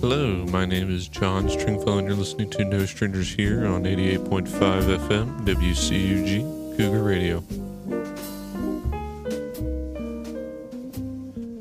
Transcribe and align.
Hello, 0.00 0.46
my 0.46 0.64
name 0.64 0.90
is 0.90 1.08
John 1.08 1.48
Stringfellow, 1.48 1.98
and 1.98 2.08
you're 2.08 2.16
listening 2.16 2.48
to 2.50 2.64
No 2.64 2.86
Strangers 2.86 3.32
Here 3.34 3.66
on 3.66 3.84
88.5 3.84 4.48
FM 5.08 5.46
WCUG 5.46 6.76
Cougar 6.76 7.02
Radio. 7.02 7.44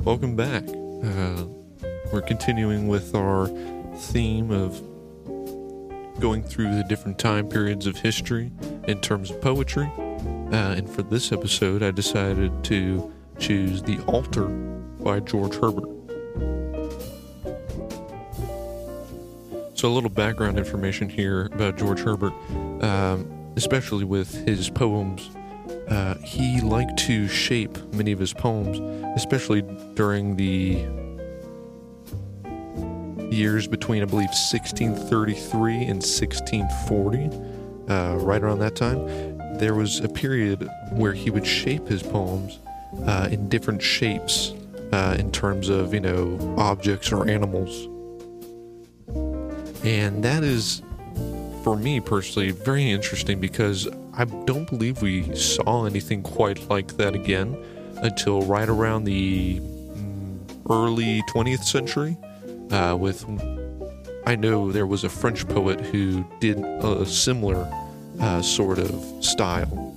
Welcome 0.03 0.35
back. 0.37 0.63
Uh, 0.69 1.45
we're 2.13 2.21
continuing 2.21 2.87
with 2.87 3.13
our 3.13 3.47
theme 3.97 4.51
of 4.51 4.81
going 6.19 6.43
through 6.43 6.75
the 6.75 6.83
different 6.85 7.19
time 7.19 7.47
periods 7.49 7.85
of 7.87 7.97
history 7.97 8.51
in 8.87 9.01
terms 9.01 9.31
of 9.31 9.41
poetry. 9.41 9.91
Uh, 9.97 10.75
and 10.75 10.89
for 10.89 11.01
this 11.01 11.31
episode, 11.31 11.83
I 11.83 11.91
decided 11.91 12.63
to 12.63 13.13
choose 13.37 13.83
The 13.83 13.99
Altar 14.05 14.45
by 14.45 15.19
George 15.19 15.55
Herbert. 15.55 15.98
So, 19.79 19.87
a 19.87 19.95
little 19.95 20.09
background 20.09 20.57
information 20.57 21.07
here 21.07 21.45
about 21.53 21.77
George 21.77 22.01
Herbert, 22.01 22.33
um, 22.83 23.53
especially 23.55 24.03
with 24.03 24.45
his 24.45 24.69
poems. 24.69 25.29
Uh, 25.87 26.15
he 26.15 26.59
liked 26.59 26.99
to 27.07 27.29
shape 27.29 27.77
many 27.93 28.11
of 28.11 28.19
his 28.19 28.33
poems, 28.33 28.77
especially 29.15 29.61
during 29.93 30.35
the 30.35 30.85
years 33.33 33.67
between, 33.69 34.01
I 34.01 34.05
believe, 34.05 34.27
1633 34.51 35.75
and 35.75 36.03
1640, 36.03 37.29
uh, 37.87 38.17
right 38.17 38.43
around 38.43 38.59
that 38.59 38.75
time. 38.75 39.07
There 39.59 39.75
was 39.75 40.01
a 40.01 40.09
period 40.09 40.69
where 40.91 41.13
he 41.13 41.29
would 41.29 41.47
shape 41.47 41.87
his 41.87 42.03
poems 42.03 42.59
uh, 43.05 43.29
in 43.31 43.47
different 43.47 43.81
shapes 43.81 44.51
uh, 44.91 45.15
in 45.17 45.31
terms 45.31 45.69
of, 45.69 45.93
you 45.93 46.01
know, 46.01 46.37
objects 46.57 47.13
or 47.13 47.29
animals. 47.29 47.87
And 49.89 50.23
that 50.23 50.43
is, 50.43 50.83
for 51.63 51.75
me 51.75 51.99
personally, 51.99 52.51
very 52.51 52.91
interesting 52.91 53.39
because 53.39 53.87
I 54.13 54.25
don't 54.25 54.69
believe 54.69 55.01
we 55.01 55.35
saw 55.35 55.85
anything 55.85 56.21
quite 56.21 56.69
like 56.69 56.95
that 56.97 57.15
again 57.15 57.57
until 57.95 58.43
right 58.43 58.69
around 58.69 59.05
the 59.05 59.59
mm, 59.59 60.39
early 60.69 61.23
20th 61.23 61.63
century. 61.63 62.17
Uh, 62.69 62.97
with, 62.99 63.25
I 64.27 64.35
know 64.35 64.71
there 64.71 64.85
was 64.85 65.05
a 65.05 65.09
French 65.09 65.47
poet 65.47 65.81
who 65.81 66.23
did 66.39 66.59
a 66.59 67.03
similar 67.03 67.67
uh, 68.21 68.43
sort 68.43 68.77
of 68.77 68.93
style 69.25 69.95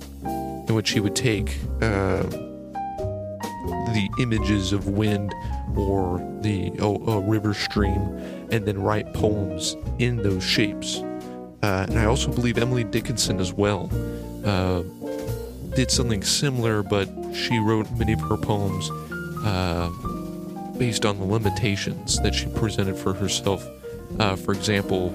in 0.67 0.73
which 0.73 0.89
he 0.89 1.01
would 1.01 1.15
take 1.15 1.55
uh, 1.83 2.23
the 3.93 4.09
images 4.19 4.73
of 4.73 4.87
wind 4.87 5.31
or 5.75 6.17
the 6.41 6.71
a 6.79 7.19
river 7.19 7.53
stream 7.53 8.42
and 8.53 8.67
then 8.67 8.79
write 8.79 9.11
poems 9.15 9.75
in 9.97 10.17
those 10.17 10.43
shapes. 10.43 10.97
Uh, 11.63 11.87
and 11.89 11.97
I 11.97 12.05
also 12.05 12.31
believe 12.31 12.59
Emily 12.59 12.83
Dickinson 12.83 13.39
as 13.39 13.51
well 13.51 13.89
uh, 14.45 14.83
did 15.75 15.89
something 15.89 16.21
similar, 16.21 16.83
but 16.83 17.09
she 17.33 17.57
wrote 17.57 17.89
many 17.97 18.13
of 18.13 18.21
her 18.21 18.37
poems 18.37 18.91
uh, 19.43 19.89
based 20.77 21.03
on 21.03 21.17
the 21.17 21.25
limitations 21.25 22.21
that 22.21 22.35
she 22.35 22.45
presented 22.45 22.95
for 22.95 23.11
herself. 23.11 23.65
Uh, 24.19 24.35
for 24.35 24.51
example, 24.51 25.11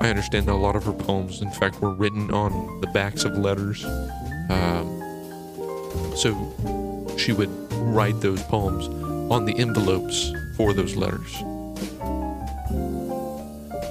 I 0.00 0.08
understand 0.08 0.46
that 0.46 0.52
a 0.52 0.54
lot 0.54 0.76
of 0.76 0.84
her 0.84 0.92
poems, 0.92 1.42
in 1.42 1.50
fact, 1.50 1.80
were 1.80 1.92
written 1.92 2.30
on 2.30 2.80
the 2.80 2.86
backs 2.88 3.24
of 3.24 3.36
letters. 3.36 3.84
Um, 4.50 4.86
so 6.14 7.16
she 7.18 7.32
would 7.32 7.50
write 7.72 8.20
those 8.20 8.42
poems 8.44 8.86
on 9.32 9.46
the 9.46 9.58
envelopes 9.58 10.32
for 10.56 10.72
those 10.72 10.94
letters. 10.94 11.42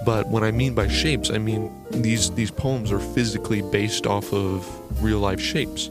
But 0.08 0.30
when 0.30 0.42
I 0.42 0.52
mean 0.52 0.74
by 0.74 0.88
shapes, 0.88 1.30
I 1.30 1.38
mean 1.38 1.70
these 1.92 2.32
these 2.32 2.50
poems 2.50 2.94
are 2.94 3.00
physically 3.00 3.62
based 3.62 4.08
off 4.08 4.32
of 4.32 4.66
real 5.04 5.20
life 5.20 5.42
shapes. 5.42 5.90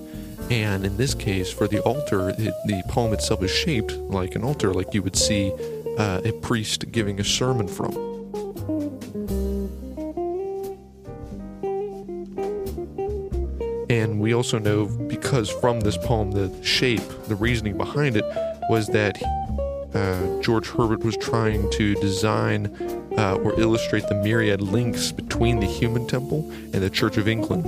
And 0.49 0.87
in 0.87 0.97
this 0.97 1.13
case, 1.13 1.53
for 1.53 1.69
the 1.69 1.83
altar, 1.83 2.31
it, 2.31 2.55
the 2.65 2.83
poem 2.89 3.13
itself 3.13 3.43
is 3.43 3.51
shaped 3.51 3.93
like 3.93 4.35
an 4.35 4.43
altar, 4.43 4.73
like 4.73 4.95
you 4.95 5.03
would 5.03 5.17
see 5.17 5.53
uh, 5.99 6.23
a 6.25 6.33
priest 6.33 6.91
giving 6.91 7.21
a 7.21 7.25
sermon 7.25 7.69
from. 7.69 7.93
And 13.91 14.19
we 14.19 14.33
also 14.33 14.59
know 14.59 14.87
because 14.87 15.51
from 15.51 15.81
this 15.81 15.99
poem, 15.99 16.31
the 16.31 16.51
shape, 16.63 17.07
the 17.29 17.35
reasoning 17.35 17.77
behind 17.77 18.17
it 18.17 18.25
was 18.71 18.87
that 18.87 19.23
uh, 19.95 20.41
George 20.41 20.69
Herbert 20.69 21.05
was 21.05 21.19
trying 21.19 21.71
to 21.73 21.95
design 21.97 22.96
uh, 23.17 23.37
or 23.37 23.59
illustrate 23.59 24.07
the 24.09 24.15
myriad 24.15 24.61
links 24.61 25.13
between 25.13 25.61
the 25.61 25.67
human 25.67 26.07
temple 26.07 26.49
and 26.51 26.75
the 26.75 26.91
Church 26.91 27.17
of 27.17 27.29
England, 27.29 27.67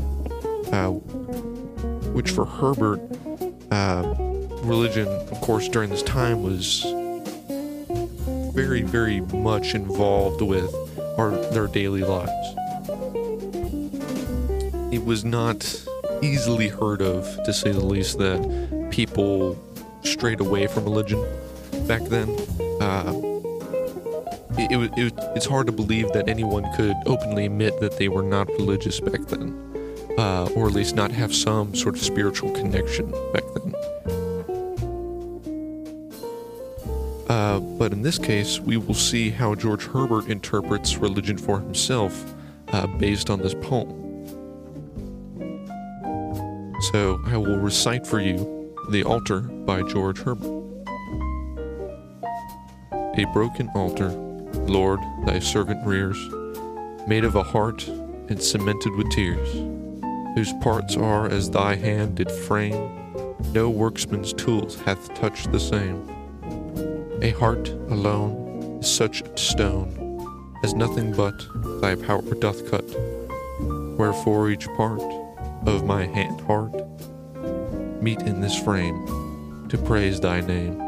uh, 0.72 0.91
which 2.12 2.31
for 2.31 2.44
Herbert, 2.44 3.00
uh, 3.70 4.14
religion, 4.62 5.09
of 5.09 5.41
course, 5.41 5.69
during 5.69 5.91
this 5.91 6.03
time 6.03 6.42
was 6.42 6.84
very, 8.54 8.82
very 8.82 9.20
much 9.20 9.75
involved 9.75 10.42
with 10.42 10.75
our, 11.16 11.31
their 11.53 11.66
daily 11.66 12.03
lives. 12.03 12.32
It 14.92 15.04
was 15.04 15.25
not 15.25 15.86
easily 16.22 16.69
heard 16.69 17.03
of, 17.03 17.25
to 17.44 17.53
say 17.53 17.70
the 17.72 17.84
least, 17.84 18.19
that 18.19 18.88
people 18.91 19.56
strayed 20.03 20.41
away 20.41 20.66
from 20.66 20.84
religion 20.84 21.25
back 21.86 22.03
then. 22.03 22.28
Uh, 22.80 23.38
it, 24.59 24.73
it, 24.73 24.99
it, 24.99 25.15
it's 25.37 25.47
hard 25.47 25.67
to 25.67 25.73
believe 25.73 26.13
that 26.13 26.29
anyone 26.29 26.67
could 26.77 26.97
openly 27.07 27.47
admit 27.47 27.81
that 27.81 27.97
they 27.97 28.09
were 28.09 28.23
not 28.23 28.49
religious 28.49 29.01
back 29.01 29.21
then, 29.27 29.55
uh, 30.19 30.49
or 30.55 30.67
at 30.67 30.73
least 30.73 30.95
not 30.95 31.11
have 31.13 31.35
some 31.35 31.75
sort 31.75 31.97
of 31.97 32.03
spiritual 32.03 32.51
connection 32.51 33.11
back 33.33 33.45
then. 33.55 33.75
Uh, 37.29 37.61
but 37.61 37.93
in 37.93 38.03
this 38.03 38.19
case, 38.19 38.59
we 38.59 38.77
will 38.77 38.95
see 38.95 39.31
how 39.31 39.55
George 39.55 39.85
Herbert 39.87 40.29
interprets 40.29 40.97
religion 40.97 41.37
for 41.37 41.61
himself 41.61 42.35
uh, 42.73 42.87
based 42.87 43.31
on 43.31 43.39
this 43.41 43.55
poem. 43.55 43.95
So 46.93 47.21
I 47.27 47.37
will 47.37 47.59
recite 47.59 48.07
for 48.07 48.21
you 48.21 48.75
The 48.91 49.05
Altar 49.05 49.41
by 49.41 49.83
George 49.83 50.19
Herbert. 50.19 50.65
A 52.93 53.25
broken 53.33 53.69
altar, 53.75 54.11
Lord, 54.69 55.01
thy 55.25 55.39
servant 55.39 55.84
rears, 55.87 56.19
made 57.06 57.25
of 57.25 57.37
a 57.37 57.43
heart 57.43 57.89
and 57.89 58.43
cemented 58.43 58.95
with 58.95 59.11
tears, 59.11 59.49
whose 60.34 60.53
parts 60.61 60.97
are 60.97 61.27
as 61.27 61.51
thy 61.51 61.75
hand 61.75 62.17
did 62.17 62.31
frame, 62.31 63.34
no 63.53 63.71
workman's 63.71 64.33
tools 64.34 64.78
hath 64.81 65.12
touched 65.15 65.51
the 65.53 65.61
same. 65.61 66.07
A 67.23 67.31
heart 67.31 67.69
alone 67.89 68.78
is 68.81 68.93
such 68.95 69.23
a 69.23 69.39
stone 69.39 70.09
as 70.62 70.75
nothing 70.75 71.12
but 71.12 71.34
thy 71.81 71.95
power 71.95 72.34
doth 72.34 72.71
cut, 72.71 72.84
wherefore 73.97 74.51
each 74.51 74.67
part 74.77 75.03
of 75.67 75.84
my 75.84 76.05
hand 76.05 76.41
heart 76.43 76.75
meet 78.03 78.21
in 78.23 78.41
this 78.41 78.61
frame 78.62 79.67
to 79.69 79.78
praise 79.78 80.21
thy 80.21 80.41
name. 80.41 80.78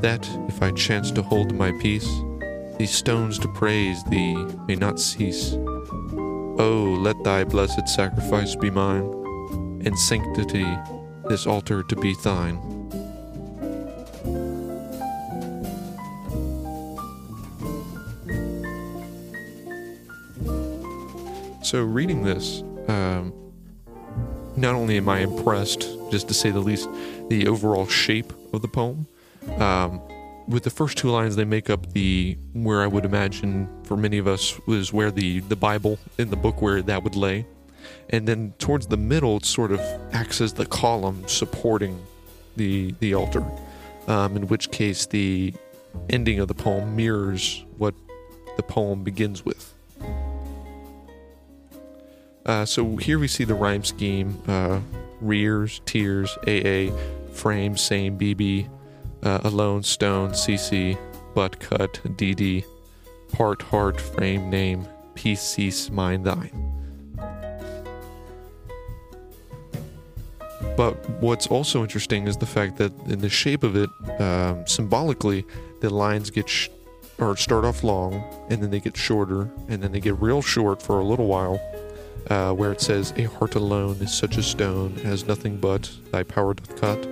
That, 0.00 0.28
if 0.48 0.62
I 0.62 0.70
chance 0.72 1.10
to 1.12 1.22
hold 1.22 1.54
my 1.54 1.72
peace, 1.80 2.08
these 2.78 2.90
stones 2.90 3.38
to 3.38 3.48
praise 3.48 4.02
thee 4.04 4.34
may 4.66 4.74
not 4.74 4.98
cease. 4.98 5.54
Oh, 6.56 6.96
let 7.00 7.22
thy 7.24 7.44
blessed 7.44 7.88
sacrifice 7.88 8.56
be 8.56 8.70
mine, 8.70 9.04
and 9.84 9.98
sanctity 9.98 10.66
this 11.28 11.46
altar 11.46 11.82
to 11.82 11.96
be 11.96 12.14
thine. 12.22 12.58
So, 21.62 21.82
reading 21.82 22.22
this, 22.22 22.62
um, 22.88 23.32
not 24.56 24.74
only 24.74 24.96
am 24.98 25.08
I 25.08 25.20
impressed, 25.20 25.88
just 26.10 26.28
to 26.28 26.34
say 26.34 26.50
the 26.50 26.60
least, 26.60 26.88
the 27.28 27.48
overall 27.48 27.86
shape 27.86 28.32
of 28.52 28.62
the 28.62 28.68
poem, 28.68 29.06
um, 29.58 30.00
with 30.46 30.64
the 30.64 30.70
first 30.70 30.98
two 30.98 31.10
lines, 31.10 31.36
they 31.36 31.44
make 31.44 31.70
up 31.70 31.92
the 31.92 32.36
where 32.52 32.82
I 32.82 32.86
would 32.86 33.04
imagine 33.04 33.68
for 33.84 33.96
many 33.96 34.18
of 34.18 34.26
us 34.26 34.58
was 34.66 34.92
where 34.92 35.10
the 35.10 35.40
the 35.40 35.56
Bible 35.56 35.98
in 36.18 36.30
the 36.30 36.36
book 36.36 36.60
where 36.60 36.82
that 36.82 37.02
would 37.02 37.16
lay, 37.16 37.46
and 38.10 38.28
then 38.28 38.52
towards 38.58 38.86
the 38.86 38.96
middle, 38.96 39.38
it 39.38 39.44
sort 39.44 39.72
of 39.72 39.80
acts 40.12 40.40
as 40.40 40.52
the 40.54 40.66
column 40.66 41.26
supporting 41.26 42.04
the 42.56 42.94
the 43.00 43.14
altar. 43.14 43.44
Um, 44.06 44.36
in 44.36 44.48
which 44.48 44.70
case, 44.70 45.06
the 45.06 45.54
ending 46.10 46.38
of 46.38 46.48
the 46.48 46.54
poem 46.54 46.94
mirrors 46.94 47.64
what 47.78 47.94
the 48.56 48.62
poem 48.62 49.02
begins 49.02 49.44
with. 49.44 49.72
Uh, 52.44 52.66
so 52.66 52.96
here 52.96 53.18
we 53.18 53.28
see 53.28 53.44
the 53.44 53.54
rhyme 53.54 53.84
scheme: 53.84 54.42
uh, 54.46 54.80
rears, 55.22 55.80
tears, 55.86 56.36
AA, 56.46 56.94
frame, 57.32 57.78
same, 57.78 58.18
BB 58.18 58.68
uh, 59.24 59.40
Alone, 59.44 59.82
Stone, 59.82 60.30
CC, 60.30 60.98
butt 61.34 61.58
cut 61.58 62.00
DD 62.16 62.64
part 63.32 63.62
heart 63.62 64.00
frame 64.00 64.48
name 64.48 64.86
peace 65.14 65.42
cease 65.42 65.90
mind 65.90 66.24
thine. 66.24 66.70
But 70.76 71.08
what's 71.20 71.46
also 71.46 71.82
interesting 71.82 72.26
is 72.26 72.36
the 72.36 72.46
fact 72.46 72.78
that 72.78 72.92
in 73.06 73.20
the 73.20 73.28
shape 73.28 73.62
of 73.62 73.76
it, 73.76 73.90
um, 74.20 74.66
symbolically, 74.66 75.44
the 75.80 75.90
lines 75.90 76.30
get 76.30 76.48
sh- 76.48 76.68
or 77.18 77.36
start 77.36 77.64
off 77.64 77.84
long 77.84 78.24
and 78.50 78.60
then 78.60 78.70
they 78.70 78.80
get 78.80 78.96
shorter 78.96 79.50
and 79.68 79.82
then 79.82 79.92
they 79.92 80.00
get 80.00 80.20
real 80.20 80.42
short 80.42 80.82
for 80.82 80.98
a 80.98 81.04
little 81.04 81.26
while. 81.26 81.60
Uh, 82.30 82.52
where 82.52 82.72
it 82.72 82.80
says, 82.80 83.12
"A 83.18 83.24
heart 83.24 83.54
alone 83.54 83.96
is 84.00 84.10
such 84.10 84.38
a 84.38 84.42
stone, 84.42 84.94
has 85.04 85.26
nothing 85.26 85.58
but 85.58 85.90
thy 86.10 86.22
power 86.22 86.54
doth 86.54 86.74
cut. 86.80 87.06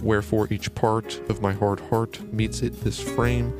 Wherefore 0.00 0.48
each 0.50 0.74
part 0.74 1.20
of 1.28 1.42
my 1.42 1.52
hard 1.52 1.80
heart 1.80 2.20
meets 2.32 2.62
it 2.62 2.84
this 2.84 3.00
frame 3.00 3.52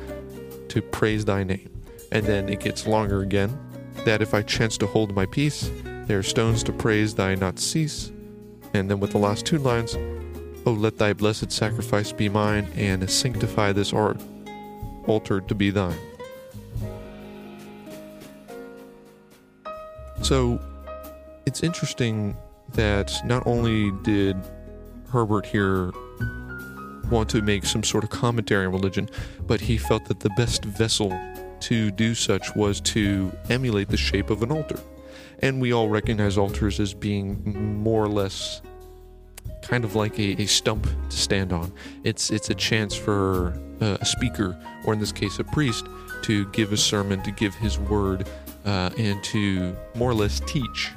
to 0.69 0.81
praise 0.81 1.25
thy 1.25 1.43
name." 1.43 1.69
And 2.11 2.25
then 2.25 2.49
it 2.49 2.59
gets 2.59 2.87
longer 2.87 3.21
again. 3.21 3.57
That 4.05 4.21
if 4.21 4.33
I 4.33 4.41
chance 4.41 4.77
to 4.77 4.87
hold 4.87 5.13
my 5.13 5.25
peace, 5.25 5.69
there 6.07 6.19
are 6.19 6.23
stones 6.23 6.63
to 6.63 6.71
praise 6.71 7.13
thy 7.15 7.35
not 7.35 7.59
cease. 7.59 8.11
And 8.73 8.89
then 8.89 8.99
with 8.99 9.11
the 9.11 9.17
last 9.17 9.45
two 9.45 9.57
lines, 9.57 9.97
Oh, 10.65 10.73
let 10.73 10.97
thy 10.97 11.13
blessed 11.13 11.51
sacrifice 11.51 12.11
be 12.11 12.29
mine, 12.29 12.67
and 12.75 13.09
sanctify 13.09 13.71
this 13.71 13.93
art 13.93 14.21
altar 15.07 15.41
to 15.41 15.55
be 15.55 15.71
thine. 15.71 15.97
So 20.21 20.59
it's 21.45 21.63
interesting 21.63 22.35
that 22.73 23.13
not 23.25 23.47
only 23.47 23.91
did 24.03 24.37
Herbert 25.11 25.45
here 25.45 25.91
want 27.09 27.29
to 27.29 27.41
make 27.41 27.65
some 27.65 27.83
sort 27.83 28.03
of 28.03 28.09
commentary 28.09 28.65
on 28.65 28.71
religion, 28.71 29.09
but 29.47 29.61
he 29.61 29.77
felt 29.77 30.05
that 30.05 30.19
the 30.19 30.29
best 30.31 30.63
vessel 30.65 31.17
to 31.61 31.91
do 31.91 32.15
such 32.15 32.55
was 32.55 32.79
to 32.81 33.31
emulate 33.49 33.89
the 33.89 33.97
shape 33.97 34.29
of 34.29 34.43
an 34.43 34.51
altar. 34.51 34.79
And 35.39 35.61
we 35.61 35.73
all 35.73 35.89
recognize 35.89 36.37
altars 36.37 36.79
as 36.79 36.93
being 36.93 37.81
more 37.81 38.03
or 38.03 38.09
less 38.09 38.61
kind 39.61 39.83
of 39.83 39.95
like 39.95 40.17
a, 40.19 40.41
a 40.41 40.45
stump 40.45 40.87
to 41.09 41.17
stand 41.17 41.53
on. 41.53 41.71
It's 42.03 42.31
it's 42.31 42.49
a 42.49 42.55
chance 42.55 42.95
for 42.95 43.53
uh, 43.81 43.97
a 44.01 44.05
speaker, 44.05 44.57
or 44.85 44.93
in 44.93 44.99
this 44.99 45.11
case, 45.11 45.39
a 45.39 45.43
priest, 45.43 45.85
to 46.23 46.45
give 46.51 46.73
a 46.73 46.77
sermon, 46.77 47.21
to 47.23 47.31
give 47.31 47.55
his 47.55 47.77
word, 47.77 48.27
uh, 48.65 48.89
and 48.97 49.23
to 49.25 49.75
more 49.95 50.09
or 50.09 50.13
less 50.13 50.41
teach. 50.41 50.91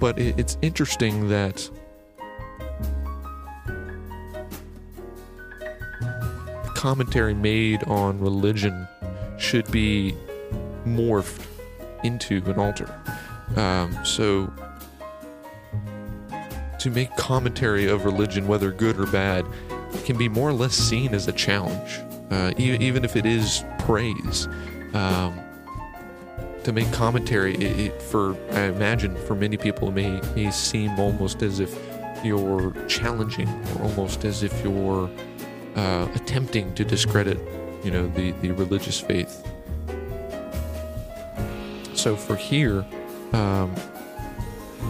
But 0.00 0.18
it, 0.18 0.38
it's 0.38 0.58
interesting 0.62 1.28
that 1.28 1.70
commentary 6.86 7.34
made 7.34 7.82
on 7.88 8.16
religion 8.20 8.86
should 9.38 9.68
be 9.72 10.14
morphed 10.86 11.44
into 12.04 12.36
an 12.46 12.60
altar. 12.60 12.88
Um, 13.56 13.92
so 14.04 14.52
to 16.78 16.90
make 16.90 17.10
commentary 17.16 17.88
of 17.88 18.04
religion, 18.04 18.46
whether 18.46 18.70
good 18.70 19.00
or 19.00 19.06
bad, 19.06 19.44
can 20.04 20.16
be 20.16 20.28
more 20.28 20.48
or 20.48 20.52
less 20.52 20.74
seen 20.74 21.12
as 21.12 21.26
a 21.26 21.32
challenge, 21.32 21.98
uh, 22.30 22.52
even, 22.56 22.80
even 22.80 23.04
if 23.04 23.16
it 23.16 23.26
is 23.26 23.64
praise. 23.80 24.46
Um, 24.94 25.40
to 26.62 26.72
make 26.72 26.92
commentary, 26.92 27.56
it, 27.56 27.80
it, 27.80 28.00
for 28.00 28.36
I 28.52 28.66
imagine 28.66 29.16
for 29.26 29.34
many 29.34 29.56
people, 29.56 29.88
it 29.88 29.94
may, 29.94 30.20
may 30.36 30.52
seem 30.52 31.00
almost 31.00 31.42
as 31.42 31.58
if 31.58 31.76
you're 32.22 32.70
challenging, 32.86 33.48
or 33.74 33.82
almost 33.82 34.24
as 34.24 34.44
if 34.44 34.62
you're 34.62 35.10
uh, 35.76 36.08
attempting 36.14 36.74
to 36.74 36.84
discredit, 36.84 37.38
you 37.84 37.90
know, 37.90 38.08
the, 38.08 38.32
the 38.42 38.50
religious 38.52 38.98
faith. 38.98 39.46
So 41.94 42.16
for 42.16 42.36
here, 42.36 42.84
um, 43.32 43.74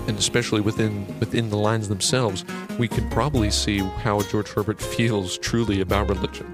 and 0.06 0.18
especially 0.18 0.60
within 0.60 1.06
within 1.18 1.50
the 1.50 1.56
lines 1.56 1.88
themselves, 1.88 2.44
we 2.78 2.88
can 2.88 3.08
probably 3.10 3.50
see 3.50 3.78
how 3.78 4.20
George 4.22 4.48
Herbert 4.48 4.80
feels 4.80 5.38
truly 5.38 5.80
about 5.80 6.08
religion. 6.08 6.52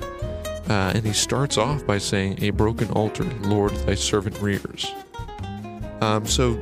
Uh, 0.69 0.93
and 0.95 1.05
he 1.05 1.13
starts 1.13 1.59
off 1.59 1.85
by 1.87 1.99
saying, 1.99 2.39
"A 2.43 2.51
broken 2.51 2.91
altar, 2.91 3.25
Lord, 3.43 3.73
thy 3.87 3.95
servant 3.95 4.41
rears." 4.41 4.87
Um, 6.01 6.27
so, 6.27 6.61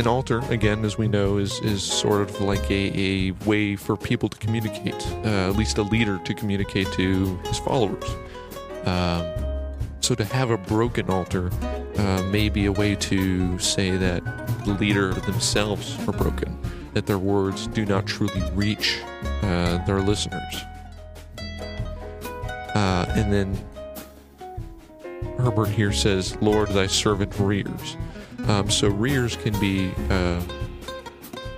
an 0.00 0.06
altar, 0.06 0.40
again, 0.48 0.84
as 0.84 0.98
we 0.98 1.06
know, 1.06 1.36
is 1.36 1.60
is 1.60 1.82
sort 1.82 2.22
of 2.22 2.40
like 2.40 2.68
a, 2.70 2.92
a 2.98 3.30
way 3.44 3.76
for 3.76 3.96
people 3.96 4.28
to 4.28 4.38
communicate, 4.38 5.06
uh, 5.24 5.50
at 5.50 5.56
least 5.56 5.78
a 5.78 5.82
leader 5.82 6.18
to 6.24 6.34
communicate 6.34 6.90
to 6.92 7.36
his 7.44 7.58
followers. 7.58 8.04
Um, 8.86 9.22
so, 10.00 10.14
to 10.14 10.24
have 10.24 10.50
a 10.50 10.56
broken 10.56 11.10
altar 11.10 11.50
uh, 11.98 12.22
may 12.32 12.48
be 12.48 12.64
a 12.64 12.72
way 12.72 12.96
to 12.96 13.58
say 13.58 13.90
that 13.90 14.24
the 14.64 14.72
leader 14.72 15.12
themselves 15.12 15.96
are 16.08 16.12
broken, 16.12 16.58
that 16.94 17.06
their 17.06 17.18
words 17.18 17.66
do 17.68 17.84
not 17.84 18.06
truly 18.06 18.42
reach 18.54 19.00
uh, 19.42 19.84
their 19.84 20.00
listeners. 20.00 20.54
Uh, 22.74 23.04
and 23.10 23.30
then 23.30 23.58
Herbert 25.36 25.68
here 25.68 25.92
says, 25.92 26.36
Lord, 26.40 26.70
thy 26.70 26.86
servant 26.86 27.38
rears. 27.38 27.96
Um, 28.48 28.70
so 28.70 28.88
rears 28.88 29.36
can 29.36 29.58
be 29.60 29.92
uh, 30.10 30.40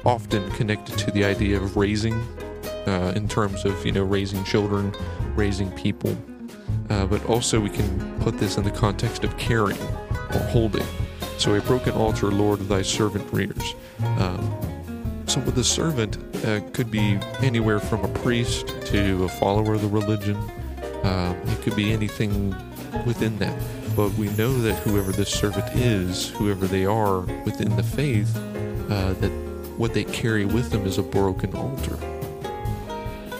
often 0.04 0.50
connected 0.52 0.98
to 0.98 1.10
the 1.12 1.24
idea 1.24 1.60
of 1.60 1.76
raising, 1.76 2.14
uh, 2.86 3.12
in 3.14 3.28
terms 3.28 3.64
of, 3.64 3.84
you 3.86 3.92
know, 3.92 4.02
raising 4.02 4.42
children, 4.44 4.92
raising 5.34 5.70
people. 5.72 6.16
Uh, 6.90 7.06
but 7.06 7.24
also 7.26 7.60
we 7.60 7.70
can 7.70 8.20
put 8.20 8.38
this 8.38 8.56
in 8.56 8.64
the 8.64 8.70
context 8.70 9.24
of 9.24 9.36
caring 9.38 9.78
or 10.30 10.38
holding. 10.50 10.86
So 11.38 11.54
a 11.54 11.60
broken 11.60 11.92
altar, 11.94 12.30
Lord, 12.30 12.60
thy 12.60 12.82
servant 12.82 13.32
rears. 13.32 13.74
Um, 14.18 15.24
so 15.26 15.40
with 15.40 15.56
a 15.58 15.64
servant 15.64 16.18
uh, 16.44 16.60
could 16.72 16.90
be 16.90 17.18
anywhere 17.40 17.80
from 17.80 18.04
a 18.04 18.08
priest 18.08 18.68
to 18.86 19.24
a 19.24 19.28
follower 19.28 19.74
of 19.74 19.82
the 19.82 19.88
religion. 19.88 20.36
Uh, 21.02 21.34
it 21.46 21.62
could 21.62 21.74
be 21.74 21.92
anything 21.92 22.54
within 23.06 23.38
that. 23.38 23.56
But 23.96 24.12
we 24.14 24.28
know 24.30 24.52
that 24.60 24.78
whoever 24.82 25.12
this 25.12 25.28
servant 25.28 25.66
is, 25.76 26.30
whoever 26.30 26.66
they 26.66 26.86
are 26.86 27.20
within 27.44 27.74
the 27.76 27.82
faith, 27.82 28.34
uh, 28.90 29.12
that 29.14 29.30
what 29.76 29.94
they 29.94 30.04
carry 30.04 30.44
with 30.44 30.70
them 30.70 30.86
is 30.86 30.98
a 30.98 31.02
broken 31.02 31.54
altar. 31.54 31.98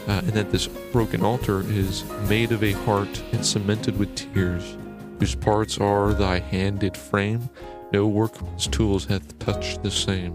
Uh, 0.08 0.19
and 0.19 0.31
that 0.31 0.50
this 0.50 0.66
broken 0.66 1.22
altar 1.22 1.60
is 1.70 2.04
made 2.29 2.53
of 2.53 2.62
a 2.62 2.72
heart 2.72 3.22
and 3.32 3.44
cemented 3.44 3.98
with 3.98 4.15
tears, 4.15 4.76
whose 5.19 5.34
parts 5.34 5.79
are 5.79 6.12
thy 6.12 6.38
hand 6.38 6.81
did 6.81 6.96
frame, 6.96 7.48
no 7.93 8.06
workman's 8.06 8.67
tools 8.67 9.05
hath 9.05 9.38
touched 9.38 9.82
the 9.82 9.91
same. 9.91 10.34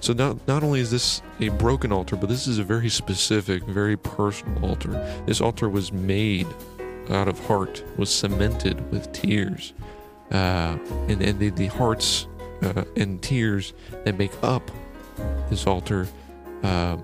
So 0.00 0.12
not 0.12 0.46
not 0.46 0.62
only 0.62 0.80
is 0.80 0.90
this 0.90 1.22
a 1.40 1.48
broken 1.48 1.90
altar, 1.90 2.16
but 2.16 2.28
this 2.28 2.46
is 2.46 2.58
a 2.58 2.64
very 2.64 2.90
specific, 2.90 3.62
very 3.64 3.96
personal 3.96 4.62
altar. 4.62 4.92
This 5.24 5.40
altar 5.40 5.70
was 5.70 5.92
made 5.92 6.46
out 7.10 7.28
of 7.28 7.38
heart, 7.46 7.82
was 7.96 8.12
cemented 8.12 8.90
with 8.90 9.12
tears, 9.12 9.72
uh, 10.30 10.78
and 11.08 11.22
and 11.22 11.38
the, 11.38 11.50
the 11.50 11.66
hearts 11.66 12.26
uh, 12.62 12.84
and 12.96 13.22
tears 13.22 13.72
that 14.04 14.18
make 14.18 14.32
up 14.42 14.70
this 15.50 15.66
altar 15.66 16.08
uh, 16.62 16.96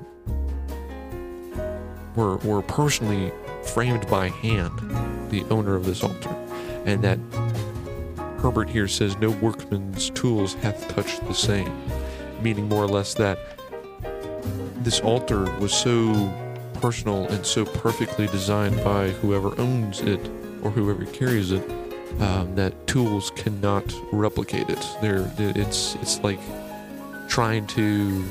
were 2.16 2.37
were 2.38 2.62
personally 2.62 3.33
framed 3.62 4.09
by 4.09 4.28
hand, 4.28 4.73
the 5.30 5.45
owner 5.50 5.75
of 5.75 5.85
this 5.85 6.02
altar, 6.02 6.35
and 6.87 7.02
that 7.04 7.19
Herbert 8.40 8.71
here 8.71 8.88
says, 8.88 9.19
No 9.19 9.30
workman's 9.30 10.11
tools 10.11 10.54
hath 10.54 10.88
touched 10.88 11.26
the 11.26 11.35
same, 11.35 11.71
meaning 12.42 12.69
more 12.69 12.85
or 12.85 12.88
less 12.88 13.14
that 13.14 13.38
this 14.83 15.00
altar 15.00 15.45
was 15.59 15.73
so 15.75 16.12
personal 16.81 17.27
and 17.29 17.45
so 17.45 17.65
perfectly 17.65 18.27
designed 18.29 18.83
by 18.85 19.11
whoever 19.11 19.59
owns 19.61 20.01
it 20.01 20.21
or 20.63 20.71
whoever 20.71 21.05
carries 21.07 21.53
it 21.53 21.69
um, 22.21 22.55
that 22.57 22.87
tools 22.87 23.31
cannot 23.37 23.85
replicate 24.13 24.69
it. 24.69 24.87
They're, 25.01 25.31
it's 25.39 25.95
it's 25.97 26.21
like 26.23 26.41
trying 27.29 27.67
to 27.69 28.25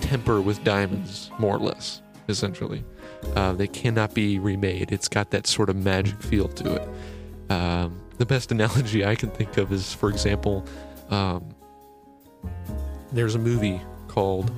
temper 0.00 0.40
with 0.40 0.62
diamonds, 0.64 1.30
more 1.38 1.56
or 1.56 1.60
less, 1.60 2.02
essentially. 2.28 2.84
Uh, 3.34 3.52
they 3.52 3.68
cannot 3.68 4.14
be 4.14 4.38
remade. 4.38 4.92
It's 4.92 5.08
got 5.08 5.30
that 5.30 5.46
sort 5.46 5.70
of 5.70 5.76
magic 5.76 6.20
feel 6.22 6.48
to 6.48 6.74
it. 6.74 7.50
Um, 7.50 8.00
the 8.18 8.26
best 8.26 8.52
analogy 8.52 9.04
I 9.04 9.14
can 9.14 9.30
think 9.30 9.56
of 9.56 9.72
is, 9.72 9.94
for 9.94 10.10
example, 10.10 10.66
um, 11.10 11.54
there's 13.12 13.34
a 13.34 13.38
movie 13.38 13.80
called 14.08 14.50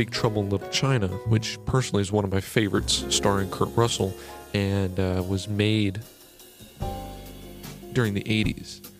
Big 0.00 0.10
Trouble 0.10 0.40
in 0.40 0.48
Little 0.48 0.70
China, 0.70 1.08
which 1.28 1.58
personally 1.66 2.00
is 2.00 2.10
one 2.10 2.24
of 2.24 2.32
my 2.32 2.40
favorites, 2.40 3.04
starring 3.10 3.50
Kurt 3.50 3.68
Russell, 3.76 4.14
and 4.54 4.98
uh, 4.98 5.22
was 5.28 5.46
made 5.46 6.00
during 7.92 8.14
the 8.14 8.22
80s. 8.22 8.90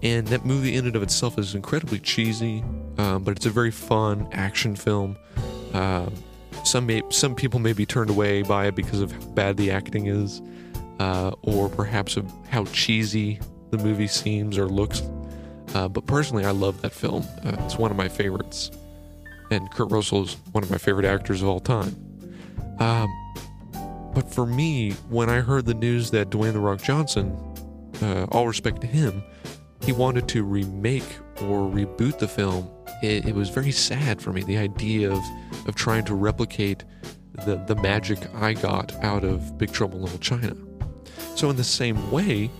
And 0.00 0.28
that 0.28 0.44
movie, 0.44 0.76
in 0.76 0.86
and 0.86 0.94
of 0.94 1.02
itself, 1.02 1.40
is 1.40 1.56
incredibly 1.56 1.98
cheesy, 1.98 2.62
um, 2.98 3.24
but 3.24 3.36
it's 3.36 3.44
a 3.44 3.50
very 3.50 3.72
fun 3.72 4.28
action 4.30 4.76
film. 4.76 5.16
Uh, 5.74 6.08
some 6.62 6.86
may, 6.86 7.02
some 7.08 7.34
people 7.34 7.58
may 7.58 7.72
be 7.72 7.84
turned 7.84 8.10
away 8.10 8.42
by 8.42 8.66
it 8.66 8.76
because 8.76 9.00
of 9.00 9.10
how 9.10 9.26
bad 9.30 9.56
the 9.56 9.72
acting 9.72 10.06
is, 10.06 10.40
uh, 11.00 11.32
or 11.42 11.68
perhaps 11.68 12.16
of 12.16 12.32
how 12.48 12.64
cheesy 12.66 13.40
the 13.72 13.78
movie 13.78 14.06
seems 14.06 14.56
or 14.56 14.68
looks. 14.68 15.02
Uh, 15.74 15.88
but 15.88 16.06
personally, 16.06 16.44
I 16.44 16.52
love 16.52 16.80
that 16.82 16.92
film. 16.92 17.24
Uh, 17.44 17.56
it's 17.64 17.76
one 17.76 17.90
of 17.90 17.96
my 17.96 18.06
favorites, 18.06 18.70
and 19.52 19.70
Kurt 19.70 19.90
Russell 19.90 20.22
is 20.22 20.36
one 20.52 20.64
of 20.64 20.70
my 20.70 20.78
favorite 20.78 21.06
actors 21.06 21.42
of 21.42 21.48
all 21.48 21.60
time. 21.60 21.94
Um, 22.78 23.08
but 24.14 24.32
for 24.32 24.46
me, 24.46 24.92
when 25.08 25.28
I 25.28 25.40
heard 25.40 25.66
the 25.66 25.74
news 25.74 26.10
that 26.10 26.30
Dwayne 26.30 26.52
the 26.52 26.60
Rock 26.60 26.82
Johnson, 26.82 27.36
uh, 28.02 28.26
all 28.30 28.46
respect 28.46 28.80
to 28.80 28.86
him, 28.86 29.22
he 29.82 29.92
wanted 29.92 30.28
to 30.28 30.42
remake 30.42 31.04
or 31.42 31.68
reboot 31.68 32.18
the 32.18 32.28
film, 32.28 32.70
it, 33.02 33.26
it 33.26 33.34
was 33.34 33.48
very 33.50 33.72
sad 33.72 34.20
for 34.20 34.32
me. 34.32 34.42
The 34.42 34.58
idea 34.58 35.10
of 35.10 35.22
of 35.66 35.74
trying 35.74 36.04
to 36.04 36.14
replicate 36.14 36.84
the 37.44 37.56
the 37.66 37.76
magic 37.76 38.18
I 38.34 38.54
got 38.54 38.92
out 39.04 39.24
of 39.24 39.58
Big 39.58 39.72
Trouble 39.72 39.96
in 39.98 40.04
Little 40.04 40.18
China. 40.18 40.56
So 41.34 41.50
in 41.50 41.56
the 41.56 41.64
same 41.64 42.10
way, 42.10 42.50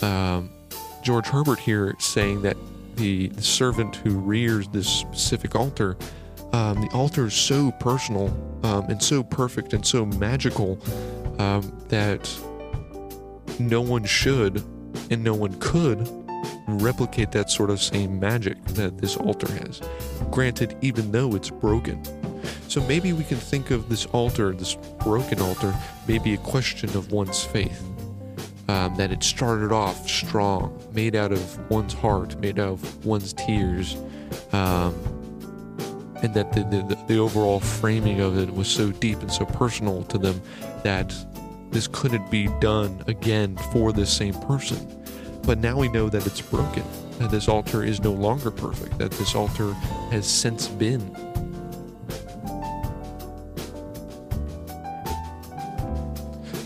um, 0.00 0.50
George 1.02 1.26
Herbert 1.26 1.58
here 1.58 1.94
saying 1.98 2.42
that 2.42 2.56
the, 2.96 3.28
the 3.28 3.42
servant 3.42 3.96
who 3.96 4.18
rears 4.18 4.68
this 4.68 4.86
specific 4.86 5.56
altar, 5.56 5.96
um, 6.52 6.80
the 6.80 6.88
altar 6.92 7.26
is 7.26 7.34
so 7.34 7.70
personal 7.72 8.28
um, 8.62 8.84
and 8.90 9.02
so 9.02 9.22
perfect 9.22 9.72
and 9.72 9.84
so 9.84 10.04
magical 10.04 10.78
um, 11.38 11.62
that 11.88 12.30
no 13.58 13.80
one 13.80 14.04
should 14.04 14.62
and 15.10 15.22
no 15.22 15.34
one 15.34 15.58
could 15.60 16.08
replicate 16.66 17.32
that 17.32 17.50
sort 17.50 17.70
of 17.70 17.80
same 17.80 18.18
magic 18.20 18.62
that 18.66 18.98
this 18.98 19.16
altar 19.16 19.50
has. 19.52 19.80
Granted, 20.30 20.76
even 20.80 21.12
though 21.12 21.34
it's 21.34 21.50
broken. 21.50 22.02
So 22.68 22.80
maybe 22.86 23.12
we 23.12 23.24
can 23.24 23.36
think 23.36 23.70
of 23.70 23.88
this 23.88 24.06
altar, 24.06 24.52
this 24.52 24.74
broken 25.02 25.40
altar, 25.40 25.74
maybe 26.08 26.34
a 26.34 26.38
question 26.38 26.88
of 26.90 27.12
one's 27.12 27.44
faith. 27.44 27.82
Um, 28.68 28.94
that 28.96 29.10
it 29.10 29.22
started 29.22 29.72
off 29.72 30.08
strong, 30.08 30.80
made 30.92 31.14
out 31.14 31.32
of 31.32 31.70
one's 31.70 31.92
heart, 31.92 32.38
made 32.38 32.58
out 32.58 32.68
of 32.68 33.04
one's 33.04 33.32
tears, 33.32 33.96
um, 34.52 34.94
and 36.22 36.32
that 36.34 36.52
the, 36.52 36.62
the, 36.64 36.98
the 37.06 37.18
overall 37.18 37.60
framing 37.60 38.20
of 38.20 38.38
it 38.38 38.52
was 38.54 38.68
so 38.68 38.92
deep 38.92 39.20
and 39.20 39.30
so 39.30 39.44
personal 39.44 40.04
to 40.04 40.18
them 40.18 40.40
that 40.84 41.14
this 41.70 41.88
couldn't 41.88 42.30
be 42.30 42.48
done 42.60 43.02
again 43.06 43.56
for 43.72 43.92
this 43.92 44.12
same 44.12 44.34
person. 44.34 45.02
But 45.44 45.58
now 45.58 45.76
we 45.76 45.88
know 45.88 46.08
that 46.08 46.24
it's 46.26 46.40
broken, 46.40 46.84
that 47.18 47.30
this 47.30 47.48
altar 47.48 47.82
is 47.82 48.00
no 48.00 48.12
longer 48.12 48.50
perfect, 48.50 48.98
that 48.98 49.10
this 49.12 49.34
altar 49.34 49.72
has 50.10 50.26
since 50.26 50.68
been. 50.68 51.00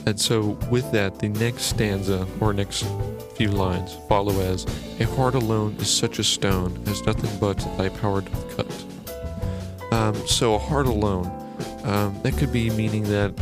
And 0.07 0.21
so, 0.21 0.57
with 0.71 0.93
that, 0.93 1.19
the 1.19 1.29
next 1.31 1.63
stanza 1.63 2.29
or 2.41 2.53
next 2.53 2.87
few 3.35 3.51
lines 3.51 3.97
follow 4.09 4.41
as 4.41 4.65
A 5.01 5.05
heart 5.05 5.35
alone 5.35 5.77
is 5.81 5.91
such 5.91 6.21
a 6.21 6.25
stone, 6.25 6.81
as 6.87 7.05
nothing 7.05 7.37
but 7.41 7.59
thy 7.77 7.89
power 7.89 8.21
doth 8.21 8.57
cut. 8.57 8.86
Um, 9.97 10.15
so, 10.27 10.57
a 10.57 10.59
heart 10.59 10.87
alone, 10.87 11.25
um, 11.85 12.21
that 12.23 12.37
could 12.37 12.53
be 12.53 12.69
meaning 12.69 13.05
that 13.05 13.35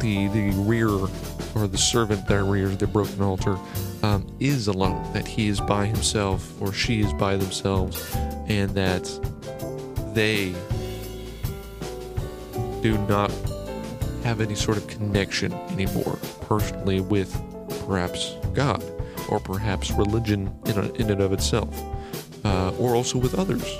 the, 0.00 0.26
the 0.26 0.50
rearer 0.56 1.08
or 1.54 1.68
the 1.68 1.78
servant 1.78 2.26
that 2.26 2.42
rears 2.42 2.76
the 2.78 2.88
broken 2.88 3.22
altar 3.22 3.56
um, 4.02 4.26
is 4.40 4.66
alone, 4.66 5.12
that 5.12 5.24
he 5.24 5.46
is 5.46 5.60
by 5.60 5.86
himself 5.86 6.60
or 6.60 6.72
she 6.72 7.00
is 7.00 7.12
by 7.12 7.36
themselves, 7.36 8.12
and 8.48 8.70
that 8.70 9.04
they 10.14 10.52
do 12.82 12.98
not 13.06 13.30
have 14.24 14.40
any 14.40 14.56
sort 14.56 14.78
of 14.78 14.88
connection 14.88 15.52
anymore 15.70 16.18
personally 16.40 17.00
with 17.00 17.40
perhaps 17.86 18.34
God 18.52 18.82
or 19.28 19.38
perhaps 19.38 19.92
religion 19.92 20.52
in, 20.66 20.76
a, 20.76 20.92
in 20.94 21.08
and 21.08 21.20
of 21.20 21.32
itself, 21.32 21.72
uh, 22.44 22.72
or 22.80 22.96
also 22.96 23.16
with 23.16 23.38
others. 23.38 23.78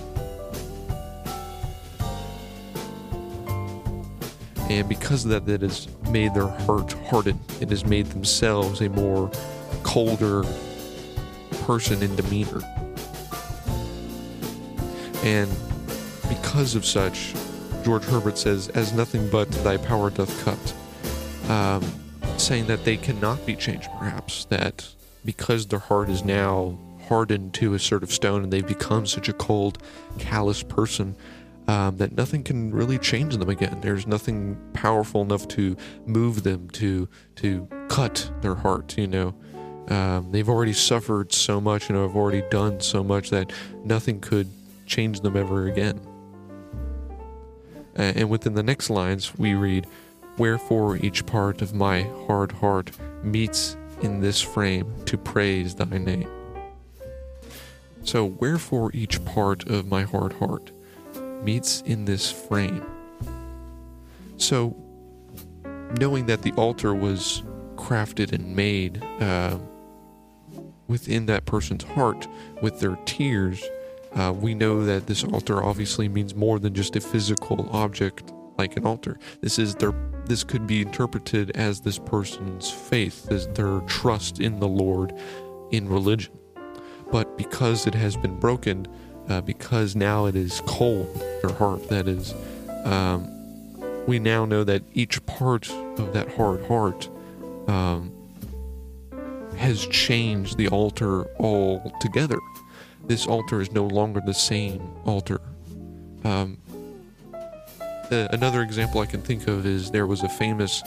And 4.72 4.88
because 4.88 5.26
of 5.26 5.30
that, 5.32 5.44
that 5.44 5.60
has 5.60 5.86
made 6.08 6.32
their 6.32 6.48
heart 6.48 6.94
harden. 7.10 7.38
It 7.60 7.68
has 7.68 7.84
made 7.84 8.06
themselves 8.06 8.80
a 8.80 8.88
more 8.88 9.30
colder 9.82 10.44
person 11.64 12.02
in 12.02 12.16
demeanor. 12.16 12.62
And 15.22 15.50
because 16.26 16.74
of 16.74 16.86
such, 16.86 17.34
George 17.84 18.02
Herbert 18.04 18.38
says, 18.38 18.70
as 18.70 18.94
nothing 18.94 19.28
but 19.28 19.50
thy 19.62 19.76
power 19.76 20.08
doth 20.08 20.42
cut. 20.42 20.74
Um, 21.50 21.84
saying 22.38 22.66
that 22.68 22.86
they 22.86 22.96
cannot 22.96 23.44
be 23.44 23.54
changed, 23.54 23.90
perhaps, 23.98 24.46
that 24.46 24.88
because 25.22 25.66
their 25.66 25.80
heart 25.80 26.08
is 26.08 26.24
now 26.24 26.78
hardened 27.08 27.52
to 27.54 27.74
a 27.74 27.78
sort 27.78 28.02
of 28.02 28.10
stone 28.10 28.42
and 28.42 28.50
they've 28.50 28.66
become 28.66 29.04
such 29.04 29.28
a 29.28 29.34
cold, 29.34 29.82
callous 30.18 30.62
person, 30.62 31.14
um, 31.68 31.96
that 31.96 32.12
nothing 32.16 32.42
can 32.42 32.72
really 32.72 32.98
change 32.98 33.36
them 33.36 33.48
again. 33.48 33.78
There's 33.80 34.06
nothing 34.06 34.58
powerful 34.72 35.22
enough 35.22 35.46
to 35.48 35.76
move 36.06 36.42
them 36.42 36.68
to 36.70 37.08
to 37.36 37.68
cut 37.88 38.30
their 38.40 38.54
heart. 38.54 38.98
You 38.98 39.06
know, 39.06 39.34
um, 39.88 40.30
they've 40.32 40.48
already 40.48 40.72
suffered 40.72 41.32
so 41.32 41.60
much 41.60 41.88
and 41.88 41.98
have 41.98 42.16
already 42.16 42.42
done 42.50 42.80
so 42.80 43.04
much 43.04 43.30
that 43.30 43.52
nothing 43.84 44.20
could 44.20 44.48
change 44.86 45.20
them 45.20 45.36
ever 45.36 45.66
again. 45.66 46.00
And 47.94 48.30
within 48.30 48.54
the 48.54 48.62
next 48.62 48.88
lines, 48.88 49.36
we 49.38 49.54
read, 49.54 49.86
Wherefore 50.38 50.96
each 50.96 51.26
part 51.26 51.60
of 51.60 51.74
my 51.74 52.02
hard 52.26 52.52
heart 52.52 52.90
meets 53.22 53.76
in 54.00 54.20
this 54.20 54.40
frame 54.40 54.94
to 55.04 55.18
praise 55.18 55.74
thy 55.74 55.98
name. 55.98 56.28
So, 58.02 58.24
wherefore 58.24 58.90
each 58.94 59.22
part 59.24 59.68
of 59.68 59.86
my 59.86 60.02
hard 60.02 60.32
heart 60.34 60.72
meets 61.44 61.80
in 61.82 62.04
this 62.04 62.30
frame. 62.30 62.84
So, 64.36 64.76
knowing 65.98 66.26
that 66.26 66.42
the 66.42 66.52
altar 66.52 66.94
was 66.94 67.42
crafted 67.76 68.32
and 68.32 68.56
made 68.56 69.02
uh, 69.20 69.58
within 70.88 71.26
that 71.26 71.46
person's 71.46 71.84
heart 71.84 72.26
with 72.60 72.80
their 72.80 72.96
tears, 73.04 73.62
uh, 74.14 74.32
we 74.36 74.54
know 74.54 74.84
that 74.84 75.06
this 75.06 75.24
altar 75.24 75.62
obviously 75.62 76.08
means 76.08 76.34
more 76.34 76.58
than 76.58 76.74
just 76.74 76.96
a 76.96 77.00
physical 77.00 77.68
object 77.72 78.32
like 78.58 78.76
an 78.76 78.86
altar. 78.86 79.18
This 79.40 79.58
is 79.58 79.74
their 79.76 79.94
this 80.26 80.44
could 80.44 80.66
be 80.66 80.82
interpreted 80.82 81.50
as 81.56 81.80
this 81.80 81.98
person's 81.98 82.70
faith, 82.70 83.24
their 83.54 83.80
trust 83.80 84.38
in 84.38 84.60
the 84.60 84.68
Lord 84.68 85.12
in 85.72 85.88
religion. 85.88 86.32
But 87.10 87.36
because 87.36 87.86
it 87.86 87.94
has 87.94 88.16
been 88.16 88.38
broken, 88.38 88.86
uh, 89.32 89.40
because 89.40 89.96
now 89.96 90.26
it 90.26 90.36
is 90.36 90.60
cold, 90.66 91.08
their 91.40 91.54
heart, 91.54 91.88
that 91.88 92.06
is, 92.06 92.34
um, 92.84 93.26
we 94.06 94.18
now 94.18 94.44
know 94.44 94.62
that 94.62 94.82
each 94.92 95.24
part 95.24 95.70
of 95.70 96.12
that 96.12 96.34
hard 96.34 96.62
heart 96.66 97.08
um, 97.66 98.12
has 99.56 99.86
changed 99.86 100.58
the 100.58 100.68
altar 100.68 101.24
altogether. 101.38 102.38
This 103.06 103.26
altar 103.26 103.62
is 103.62 103.72
no 103.72 103.86
longer 103.86 104.20
the 104.24 104.34
same 104.34 104.82
altar. 105.06 105.40
Um, 106.24 106.58
uh, 107.32 108.28
another 108.32 108.60
example 108.60 109.00
I 109.00 109.06
can 109.06 109.22
think 109.22 109.48
of 109.48 109.64
is 109.64 109.90
there 109.90 110.06
was 110.06 110.22
a 110.22 110.28
famous 110.28 110.82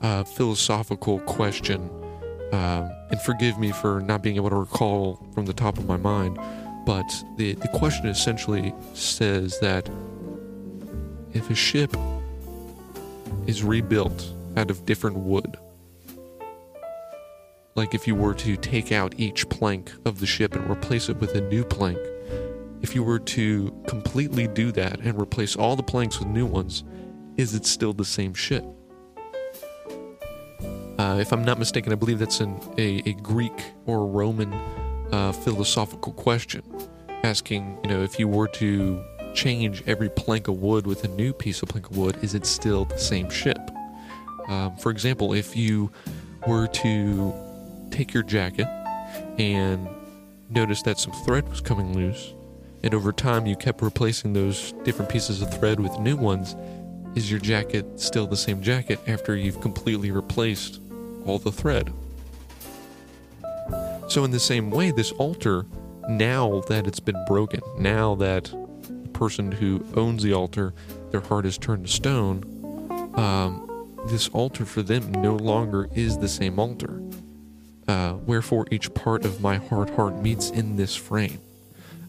uh, 0.00 0.24
philosophical 0.24 1.18
question, 1.20 1.90
um, 2.52 2.90
and 3.10 3.20
forgive 3.20 3.58
me 3.58 3.72
for 3.72 4.00
not 4.00 4.22
being 4.22 4.36
able 4.36 4.48
to 4.48 4.56
recall 4.56 5.22
from 5.34 5.44
the 5.44 5.52
top 5.52 5.76
of 5.76 5.86
my 5.86 5.98
mind, 5.98 6.38
but 6.84 7.24
the, 7.36 7.54
the 7.54 7.68
question 7.68 8.06
essentially 8.06 8.74
says 8.94 9.58
that 9.60 9.88
if 11.32 11.50
a 11.50 11.54
ship 11.54 11.94
is 13.46 13.62
rebuilt 13.62 14.32
out 14.56 14.70
of 14.70 14.84
different 14.86 15.16
wood, 15.16 15.56
like 17.76 17.94
if 17.94 18.06
you 18.06 18.14
were 18.14 18.34
to 18.34 18.56
take 18.56 18.92
out 18.92 19.14
each 19.18 19.48
plank 19.48 19.92
of 20.04 20.20
the 20.20 20.26
ship 20.26 20.54
and 20.54 20.68
replace 20.70 21.08
it 21.08 21.16
with 21.18 21.34
a 21.34 21.40
new 21.42 21.64
plank, 21.64 21.98
if 22.82 22.94
you 22.94 23.02
were 23.02 23.18
to 23.18 23.70
completely 23.86 24.48
do 24.48 24.72
that 24.72 25.00
and 25.00 25.20
replace 25.20 25.54
all 25.56 25.76
the 25.76 25.82
planks 25.82 26.18
with 26.18 26.28
new 26.28 26.46
ones, 26.46 26.84
is 27.36 27.54
it 27.54 27.66
still 27.66 27.92
the 27.92 28.04
same 28.04 28.34
ship? 28.34 28.64
Uh, 30.98 31.18
if 31.18 31.32
I'm 31.32 31.44
not 31.44 31.58
mistaken, 31.58 31.92
I 31.92 31.96
believe 31.96 32.18
that's 32.18 32.40
an, 32.40 32.60
a, 32.76 33.02
a 33.06 33.12
Greek 33.14 33.72
or 33.86 34.06
Roman 34.06 34.52
uh, 35.12 35.32
philosophical 35.32 36.12
question, 36.12 36.62
asking, 37.24 37.78
you 37.84 37.90
know, 37.90 38.02
if 38.02 38.18
you 38.18 38.28
were 38.28 38.48
to 38.48 39.02
change 39.34 39.82
every 39.86 40.08
plank 40.08 40.48
of 40.48 40.60
wood 40.60 40.86
with 40.86 41.04
a 41.04 41.08
new 41.08 41.32
piece 41.32 41.62
of 41.62 41.68
plank 41.68 41.90
of 41.90 41.96
wood, 41.96 42.16
is 42.22 42.34
it 42.34 42.46
still 42.46 42.84
the 42.84 42.98
same 42.98 43.30
ship? 43.30 43.58
Um, 44.48 44.76
for 44.76 44.90
example, 44.90 45.32
if 45.32 45.56
you 45.56 45.90
were 46.46 46.66
to 46.66 47.34
take 47.90 48.12
your 48.12 48.22
jacket 48.22 48.66
and 49.38 49.88
notice 50.48 50.82
that 50.82 50.98
some 50.98 51.12
thread 51.24 51.48
was 51.48 51.60
coming 51.60 51.94
loose, 51.94 52.34
and 52.82 52.94
over 52.94 53.12
time 53.12 53.46
you 53.46 53.56
kept 53.56 53.82
replacing 53.82 54.32
those 54.32 54.72
different 54.84 55.10
pieces 55.10 55.42
of 55.42 55.52
thread 55.58 55.78
with 55.78 55.96
new 55.98 56.16
ones, 56.16 56.56
is 57.14 57.30
your 57.30 57.40
jacket 57.40 58.00
still 58.00 58.26
the 58.26 58.36
same 58.36 58.62
jacket 58.62 58.98
after 59.06 59.36
you've 59.36 59.60
completely 59.60 60.10
replaced 60.10 60.80
all 61.26 61.38
the 61.38 61.52
thread? 61.52 61.92
So, 64.10 64.24
in 64.24 64.32
the 64.32 64.40
same 64.40 64.72
way, 64.72 64.90
this 64.90 65.12
altar, 65.12 65.66
now 66.08 66.62
that 66.66 66.88
it's 66.88 66.98
been 66.98 67.24
broken, 67.28 67.60
now 67.78 68.16
that 68.16 68.52
the 68.88 69.08
person 69.10 69.52
who 69.52 69.86
owns 69.94 70.24
the 70.24 70.32
altar, 70.32 70.74
their 71.12 71.20
heart 71.20 71.46
is 71.46 71.56
turned 71.56 71.86
to 71.86 71.92
stone, 71.92 72.42
um, 73.14 73.86
this 74.08 74.26
altar 74.30 74.64
for 74.64 74.82
them 74.82 75.12
no 75.12 75.36
longer 75.36 75.88
is 75.94 76.18
the 76.18 76.26
same 76.26 76.58
altar. 76.58 77.00
Uh, 77.86 78.14
wherefore, 78.26 78.66
each 78.72 78.92
part 78.94 79.24
of 79.24 79.40
my 79.40 79.58
hard 79.58 79.90
heart 79.90 80.20
meets 80.20 80.50
in 80.50 80.74
this 80.74 80.96
frame. 80.96 81.38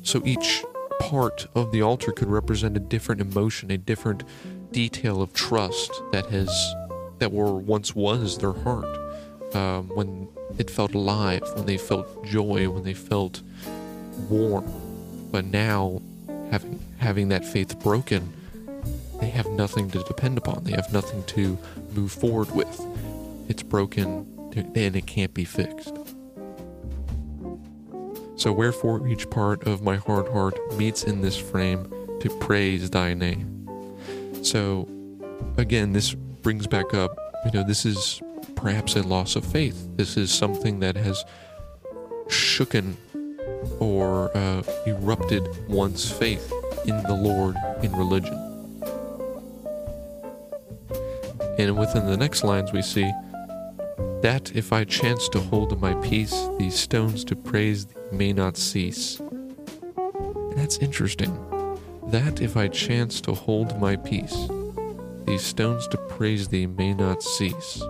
So, 0.02 0.24
each 0.26 0.66
part 1.00 1.46
of 1.54 1.72
the 1.72 1.84
altar 1.84 2.12
could 2.12 2.30
represent 2.30 2.76
a 2.76 2.80
different 2.80 3.22
emotion, 3.22 3.70
a 3.70 3.78
different 3.78 4.24
detail 4.72 5.22
of 5.22 5.34
trust 5.34 5.92
that 6.14 6.26
has 6.32 6.50
that 7.20 7.32
were 7.32 7.54
once 7.54 7.96
was 7.96 8.40
their 8.40 8.54
heart 8.54 9.11
um, 9.56 9.90
when 9.90 10.28
it 10.58 10.70
felt 10.70 10.94
alive, 10.94 11.44
when 11.56 11.66
they 11.66 11.78
felt 11.78 12.26
joy, 12.26 12.70
when 12.70 12.84
they 12.84 12.94
felt 12.94 13.42
warm. 14.30 14.66
But 15.32 15.46
now, 15.46 16.02
having 16.52 16.80
having 16.98 17.30
that 17.30 17.46
faith 17.46 17.80
broken, 17.80 18.32
they 19.20 19.30
have 19.30 19.48
nothing 19.48 19.90
to 19.92 20.04
depend 20.04 20.38
upon. 20.38 20.64
They 20.64 20.72
have 20.72 20.92
nothing 20.92 21.24
to 21.26 21.58
move 21.94 22.12
forward 22.12 22.52
with. 22.56 22.86
It's 23.48 23.64
broken 23.64 24.28
and 24.56 24.96
it 24.96 25.06
can't 25.08 25.34
be 25.34 25.46
fixed. 25.46 25.96
So 28.36 28.52
wherefore 28.52 29.08
each 29.08 29.30
part 29.30 29.68
of 29.68 29.82
my 29.82 29.98
hard 29.98 30.28
heart 30.30 30.58
meets 30.76 31.04
in 31.04 31.22
this 31.22 31.38
frame 31.38 31.92
to 32.22 32.30
praise 32.40 32.90
thy 32.90 33.14
name. 33.14 33.68
So 34.42 34.90
again, 35.58 35.94
this 35.94 36.14
brings 36.14 36.66
back 36.66 36.94
up, 36.94 37.16
you 37.46 37.52
know, 37.52 37.66
this 37.66 37.86
is 37.86 38.22
perhaps 38.62 38.96
a 38.96 39.02
loss 39.02 39.36
of 39.36 39.44
faith. 39.44 39.88
This 39.96 40.18
is 40.18 40.32
something 40.32 40.80
that 40.80 40.96
has 40.96 41.26
shooken 42.28 42.96
or 43.80 44.36
uh, 44.38 44.64
erupted 44.86 45.48
one's 45.68 46.10
faith 46.12 46.54
in 46.86 47.02
the 47.04 47.14
Lord 47.14 47.56
in 47.82 47.92
religion. 47.96 48.38
And 51.58 51.78
within 51.78 52.06
the 52.06 52.18
next 52.18 52.44
lines, 52.44 52.72
we 52.72 52.82
see 52.82 53.12
that 54.22 54.52
if 54.56 54.72
I 54.72 54.84
chance 54.84 55.28
to 55.30 55.40
hold 55.40 55.80
my 55.82 55.96
peace, 55.96 56.48
these 56.58 56.76
stones 56.76 57.24
to 57.26 57.36
praise 57.36 57.88
thee 57.88 57.96
may 58.12 58.34
not 58.34 58.58
cease. 58.58 59.20
And 59.20 60.58
that's 60.58 60.78
interesting. 60.78 61.34
That 62.08 62.42
if 62.42 62.56
I 62.56 62.68
chance 62.68 63.22
to 63.22 63.34
hold 63.34 63.80
my 63.80 63.96
peace, 63.96 64.48
these 65.26 65.44
stones 65.44 65.88
to 65.90 65.98
praise 65.98 66.48
thee 66.48 66.68
may 66.68 66.94
not 66.94 67.24
cease. 67.24 67.82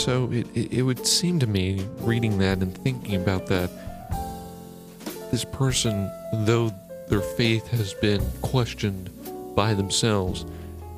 So 0.00 0.30
it, 0.32 0.46
it, 0.54 0.72
it, 0.78 0.82
would 0.82 1.06
seem 1.06 1.38
to 1.40 1.46
me, 1.46 1.86
reading 1.98 2.38
that 2.38 2.60
and 2.60 2.74
thinking 2.74 3.16
about 3.16 3.48
that, 3.48 3.70
this 5.30 5.44
person, 5.44 6.10
though 6.32 6.72
their 7.08 7.20
faith 7.20 7.66
has 7.68 7.92
been 7.92 8.22
questioned 8.40 9.10
by 9.54 9.74
themselves, 9.74 10.46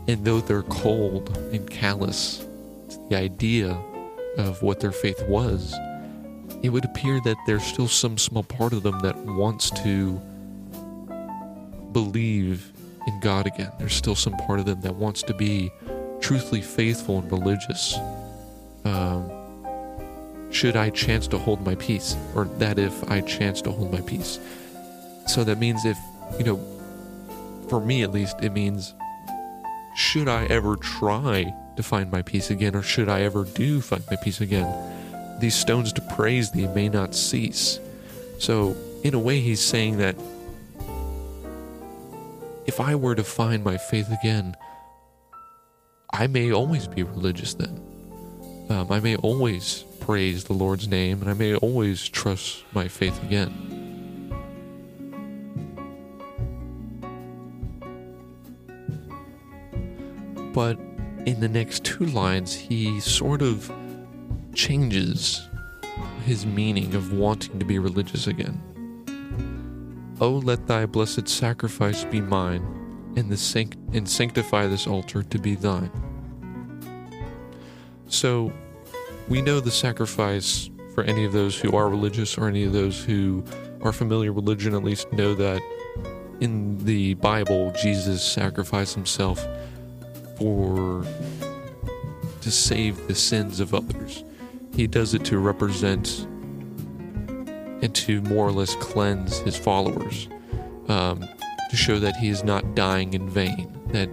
and 0.06 0.25
though 0.25 0.40
they're 0.40 0.62
cold 0.62 1.37
and 1.52 1.68
callous 1.68 2.47
to 2.90 3.09
the 3.09 3.16
idea 3.16 3.76
of 4.38 4.62
what 4.62 4.78
their 4.78 4.92
faith 4.92 5.21
was, 5.26 5.75
it 6.62 6.68
would 6.68 6.85
appear 6.85 7.21
that 7.25 7.37
there's 7.44 7.64
still 7.64 7.88
some 7.88 8.16
small 8.16 8.44
part 8.44 8.73
of 8.73 8.85
them 8.85 9.00
that 9.00 9.16
wants 9.16 9.73
to 9.82 10.12
believe 11.91 12.73
in 13.08 13.19
God 13.19 13.49
again. 13.49 13.73
There's 13.80 13.95
still 13.95 14.15
some 14.15 14.34
part 14.34 14.60
of 14.60 14.65
them 14.65 14.80
that 14.82 14.95
wants 14.95 15.25
to 15.25 15.34
be 15.34 15.73
truthfully 16.21 16.62
faithful 16.62 17.19
and 17.19 17.32
religious. 17.32 17.99
Um, 18.84 19.30
should 20.50 20.76
I 20.76 20.90
chance 20.90 21.26
to 21.28 21.38
hold 21.38 21.64
my 21.64 21.75
peace, 21.76 22.16
or 22.34 22.45
that 22.58 22.78
if 22.78 23.10
I 23.10 23.21
chance 23.23 23.62
to 23.62 23.71
hold 23.71 23.92
my 23.92 24.00
peace. 24.02 24.38
So 25.26 25.45
that 25.45 25.58
means 25.58 25.84
if, 25.84 25.99
you 26.38 26.45
know, 26.45 26.60
for 27.68 27.80
me 27.80 28.02
at 28.02 28.12
least, 28.12 28.36
it 28.42 28.52
means 28.52 28.95
should 29.95 30.28
I 30.28 30.45
ever 30.47 30.76
try 30.76 31.54
to 31.76 31.82
find 31.82 32.10
my 32.10 32.23
peace 32.23 32.50
again, 32.50 32.75
or 32.75 32.82
should 32.82 33.08
I 33.08 33.23
ever 33.23 33.45
do 33.45 33.80
find 33.80 34.04
my 34.10 34.16
peace 34.16 34.40
again? 34.40 34.68
These 35.40 35.54
stones 35.54 35.92
to 35.95 36.02
praise 36.14 36.50
thee 36.50 36.66
may 36.68 36.88
not 36.88 37.14
cease. 37.14 37.80
So, 38.38 38.76
in 39.02 39.14
a 39.14 39.18
way, 39.18 39.40
he's 39.40 39.60
saying 39.60 39.99
that 39.99 40.16
if 42.66 42.78
I 42.80 42.95
were 42.95 43.14
to 43.14 43.25
find 43.25 43.64
my 43.64 43.76
faith 43.76 44.10
again, 44.10 44.56
I 46.12 46.26
may 46.26 46.52
always 46.52 46.86
be 46.86 47.02
religious 47.02 47.54
then. 47.54 47.92
Um, 48.73 48.91
I 48.91 49.00
may 49.00 49.17
always 49.17 49.85
praise 50.00 50.45
the 50.45 50.54
Lord's 50.54 50.89
name, 50.89 51.21
and 51.21 51.28
I 51.28 51.35
may 51.35 51.54
always 51.54 52.08
trust 52.08 52.65
my 52.73 52.89
faith 52.89 53.23
again. 53.23 53.52
But 60.54 60.78
in 61.26 61.41
the 61.41 61.49
next 61.50 61.85
two 61.85 62.06
lines, 62.06 62.54
he 62.54 62.99
sort 63.00 63.43
of 63.43 63.71
changes 64.54 65.47
his 66.25 66.47
meaning 66.47 66.95
of 66.95 67.13
wanting 67.13 67.58
to 67.58 67.67
be 67.67 67.78
religious 67.78 68.26
again. 68.26 68.58
Oh, 70.19 70.41
let 70.43 70.67
thy 70.67 70.87
blessed 70.87 71.28
sacrifice 71.28 72.04
be 72.04 72.23
mine, 72.23 72.63
and, 73.17 73.30
the 73.30 73.37
sanct- 73.37 73.76
and 73.93 74.08
sanctify 74.08 74.67
this 74.67 74.87
altar 74.87 75.23
to 75.23 75.39
be 75.39 75.56
thine. 75.56 75.91
So, 78.08 78.52
we 79.32 79.40
know 79.40 79.60
the 79.60 79.71
sacrifice 79.71 80.68
for 80.95 81.04
any 81.04 81.25
of 81.25 81.32
those 81.32 81.58
who 81.58 81.75
are 81.75 81.88
religious 81.88 82.36
or 82.36 82.49
any 82.49 82.64
of 82.64 82.75
those 82.75 83.02
who 83.02 83.42
are 83.80 83.90
familiar 83.90 84.30
with 84.30 84.45
religion, 84.45 84.75
at 84.75 84.84
least 84.84 85.10
know 85.10 85.34
that 85.34 85.62
in 86.40 86.76
the 86.84 87.14
Bible, 87.14 87.73
Jesus 87.80 88.23
sacrificed 88.23 88.95
himself 88.95 89.42
for 90.36 91.02
to 92.42 92.50
save 92.50 93.08
the 93.08 93.14
sins 93.14 93.58
of 93.58 93.73
others. 93.73 94.23
He 94.75 94.86
does 94.86 95.14
it 95.14 95.25
to 95.25 95.38
represent 95.38 96.26
and 97.80 97.95
to 97.95 98.21
more 98.21 98.47
or 98.47 98.52
less 98.52 98.75
cleanse 98.76 99.38
his 99.38 99.56
followers, 99.56 100.28
um, 100.88 101.26
to 101.71 101.76
show 101.76 101.99
that 101.99 102.16
he 102.16 102.28
is 102.28 102.45
not 102.45 102.75
dying 102.75 103.14
in 103.14 103.30
vain. 103.30 103.80
That 103.92 104.10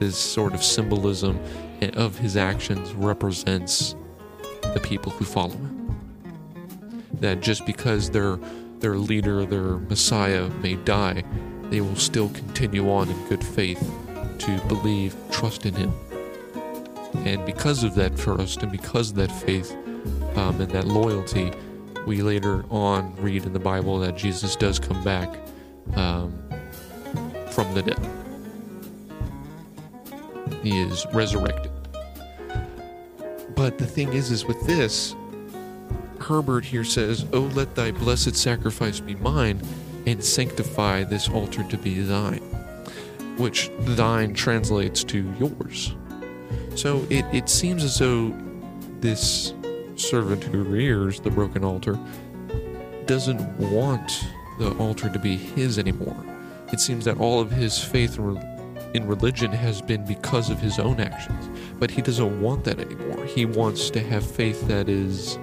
this 0.00 0.18
sort 0.18 0.54
of 0.54 0.64
symbolism 0.64 1.38
of 1.94 2.18
his 2.18 2.36
actions 2.36 2.92
represents 2.94 3.94
the 4.76 4.86
people 4.86 5.10
who 5.10 5.24
follow 5.24 5.54
him. 5.54 5.96
That 7.20 7.40
just 7.40 7.64
because 7.64 8.10
their 8.10 8.36
their 8.80 8.96
leader, 8.98 9.46
their 9.46 9.78
Messiah 9.78 10.50
may 10.60 10.74
die, 10.74 11.24
they 11.70 11.80
will 11.80 11.96
still 11.96 12.28
continue 12.28 12.92
on 12.92 13.08
in 13.08 13.28
good 13.28 13.42
faith 13.42 13.80
to 14.40 14.60
believe, 14.68 15.16
trust 15.30 15.64
in 15.64 15.74
Him. 15.74 15.94
And 17.24 17.46
because 17.46 17.84
of 17.84 17.94
that 17.94 18.18
trust 18.18 18.62
and 18.62 18.70
because 18.70 19.10
of 19.10 19.16
that 19.16 19.32
faith 19.32 19.72
um, 20.36 20.60
and 20.60 20.70
that 20.70 20.86
loyalty, 20.86 21.50
we 22.06 22.20
later 22.20 22.66
on 22.70 23.16
read 23.16 23.46
in 23.46 23.54
the 23.54 23.58
Bible 23.58 23.98
that 24.00 24.14
Jesus 24.14 24.56
does 24.56 24.78
come 24.78 25.02
back 25.02 25.34
um, 25.94 26.38
from 27.50 27.72
the 27.72 27.82
dead. 27.82 28.06
He 30.62 30.78
is 30.82 31.06
resurrected. 31.14 31.65
But 33.56 33.78
the 33.78 33.86
thing 33.86 34.12
is, 34.12 34.30
is 34.30 34.44
with 34.44 34.64
this, 34.66 35.16
Herbert 36.20 36.64
here 36.64 36.84
says, 36.84 37.26
Oh, 37.32 37.50
let 37.54 37.74
thy 37.74 37.90
blessed 37.90 38.36
sacrifice 38.36 39.00
be 39.00 39.16
mine, 39.16 39.60
and 40.06 40.22
sanctify 40.22 41.02
this 41.02 41.28
altar 41.28 41.64
to 41.64 41.76
be 41.76 42.00
thine 42.00 42.40
which 43.36 43.70
thine 43.80 44.34
translates 44.34 45.04
to 45.04 45.30
yours. 45.38 45.94
So 46.74 47.06
it, 47.10 47.24
it 47.32 47.48
seems 47.48 47.84
as 47.84 47.98
though 47.98 48.34
this 49.00 49.52
servant 49.96 50.44
who 50.44 50.62
rears 50.62 51.20
the 51.20 51.30
broken 51.30 51.64
altar 51.64 51.98
doesn't 53.06 53.40
want 53.58 54.26
the 54.58 54.72
altar 54.78 55.08
to 55.10 55.18
be 55.18 55.36
his 55.36 55.78
anymore. 55.78 56.16
It 56.72 56.80
seems 56.80 57.04
that 57.04 57.18
all 57.18 57.40
of 57.40 57.50
his 57.50 57.78
faith 57.78 58.18
in 58.18 59.06
religion 59.06 59.52
has 59.52 59.80
been 59.80 60.04
because 60.04 60.50
of 60.50 60.58
his 60.58 60.78
own 60.78 61.00
actions, 61.00 61.55
but 61.78 61.90
he 61.90 62.02
doesn't 62.02 62.40
want 62.40 62.64
that 62.64 62.78
anymore. 62.80 63.24
He 63.26 63.46
wants 63.46 63.90
to 63.90 64.00
have 64.00 64.28
faith 64.28 64.66
that 64.68 64.88
is 64.88 65.38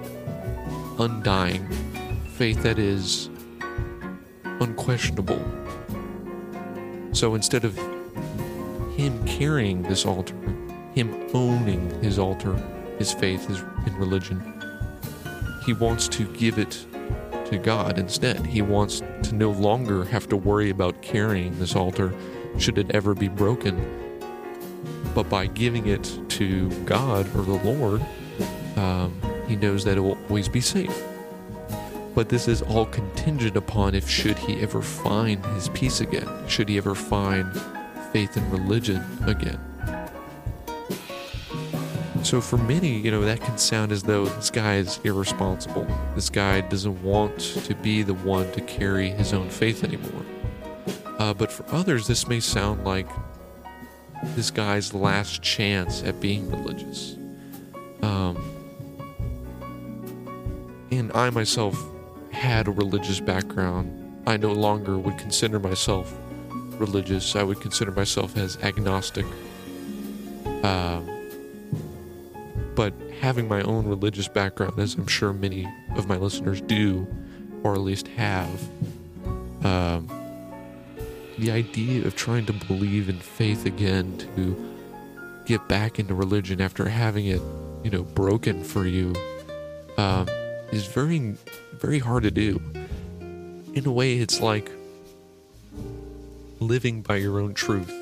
undying, 0.98 1.68
faith 2.34 2.62
that 2.62 2.78
is 2.78 3.28
unquestionable, 4.44 5.42
so 7.12 7.34
instead 7.36 7.64
of 7.64 7.76
him 8.96 9.24
carrying 9.24 9.82
this 9.82 10.04
altar, 10.04 10.34
him 10.94 11.28
owning 11.32 12.02
his 12.02 12.18
altar, 12.18 12.54
his 12.98 13.12
faith, 13.12 13.46
his 13.46 13.60
in 13.86 13.94
religion, 13.96 14.42
he 15.64 15.72
wants 15.72 16.08
to 16.08 16.24
give 16.34 16.58
it 16.58 16.86
to 17.46 17.58
God 17.58 17.98
instead. 17.98 18.44
He 18.46 18.62
wants 18.62 19.00
to 19.22 19.34
no 19.34 19.50
longer 19.50 20.04
have 20.04 20.28
to 20.28 20.36
worry 20.36 20.70
about 20.70 21.02
carrying 21.02 21.58
this 21.58 21.76
altar 21.76 22.12
should 22.58 22.78
it 22.78 22.90
ever 22.90 23.14
be 23.14 23.28
broken. 23.28 24.03
But 25.14 25.28
by 25.28 25.46
giving 25.46 25.86
it 25.86 26.18
to 26.30 26.68
God 26.84 27.26
or 27.36 27.42
the 27.42 27.62
Lord, 27.64 28.04
um, 28.76 29.20
he 29.46 29.56
knows 29.56 29.84
that 29.84 29.96
it 29.96 30.00
will 30.00 30.18
always 30.28 30.48
be 30.48 30.60
safe. 30.60 31.02
But 32.14 32.28
this 32.28 32.48
is 32.48 32.62
all 32.62 32.86
contingent 32.86 33.56
upon 33.56 33.94
if 33.94 34.08
should 34.08 34.38
he 34.38 34.60
ever 34.60 34.82
find 34.82 35.44
his 35.46 35.68
peace 35.70 36.00
again, 36.00 36.28
should 36.48 36.68
he 36.68 36.76
ever 36.78 36.94
find 36.94 37.52
faith 38.12 38.36
in 38.36 38.48
religion 38.50 39.04
again. 39.26 39.58
So 42.22 42.40
for 42.40 42.56
many, 42.56 42.96
you 42.98 43.10
know, 43.10 43.20
that 43.22 43.40
can 43.40 43.58
sound 43.58 43.92
as 43.92 44.02
though 44.02 44.24
this 44.24 44.48
guy 44.48 44.76
is 44.76 44.98
irresponsible. 45.04 45.86
This 46.14 46.30
guy 46.30 46.62
doesn't 46.62 47.02
want 47.02 47.38
to 47.38 47.74
be 47.74 48.02
the 48.02 48.14
one 48.14 48.50
to 48.52 48.60
carry 48.62 49.10
his 49.10 49.34
own 49.34 49.50
faith 49.50 49.84
anymore. 49.84 50.24
Uh, 51.18 51.34
but 51.34 51.52
for 51.52 51.66
others, 51.74 52.06
this 52.06 52.26
may 52.26 52.40
sound 52.40 52.84
like 52.84 53.08
this 54.34 54.50
guy's 54.50 54.94
last 54.94 55.42
chance 55.42 56.02
at 56.02 56.20
being 56.20 56.50
religious. 56.50 57.16
Um, 58.02 58.36
and 60.90 61.12
I 61.14 61.30
myself 61.30 61.82
had 62.32 62.68
a 62.68 62.70
religious 62.70 63.20
background. 63.20 64.22
I 64.26 64.36
no 64.36 64.52
longer 64.52 64.98
would 64.98 65.18
consider 65.18 65.58
myself 65.58 66.14
religious. 66.78 67.36
I 67.36 67.42
would 67.42 67.60
consider 67.60 67.92
myself 67.92 68.36
as 68.36 68.56
agnostic. 68.58 69.26
Um, 70.62 71.10
but 72.74 72.92
having 73.20 73.48
my 73.48 73.62
own 73.62 73.86
religious 73.86 74.28
background, 74.28 74.78
as 74.78 74.94
I'm 74.94 75.06
sure 75.06 75.32
many 75.32 75.68
of 75.96 76.08
my 76.08 76.16
listeners 76.16 76.60
do, 76.60 77.06
or 77.62 77.74
at 77.74 77.80
least 77.80 78.08
have, 78.08 78.68
um, 79.64 80.08
the 81.38 81.50
idea 81.50 82.06
of 82.06 82.14
trying 82.14 82.46
to 82.46 82.52
believe 82.52 83.08
in 83.08 83.18
faith 83.18 83.66
again, 83.66 84.16
to 84.36 84.56
get 85.46 85.68
back 85.68 85.98
into 85.98 86.14
religion 86.14 86.60
after 86.60 86.88
having 86.88 87.26
it, 87.26 87.42
you 87.82 87.90
know, 87.90 88.02
broken 88.02 88.62
for 88.62 88.86
you, 88.86 89.14
um, 89.98 90.28
is 90.72 90.86
very, 90.86 91.36
very 91.78 91.98
hard 91.98 92.22
to 92.22 92.30
do. 92.30 92.60
In 93.74 93.86
a 93.86 93.92
way, 93.92 94.18
it's 94.18 94.40
like 94.40 94.70
living 96.60 97.02
by 97.02 97.16
your 97.16 97.40
own 97.40 97.54
truth 97.54 97.92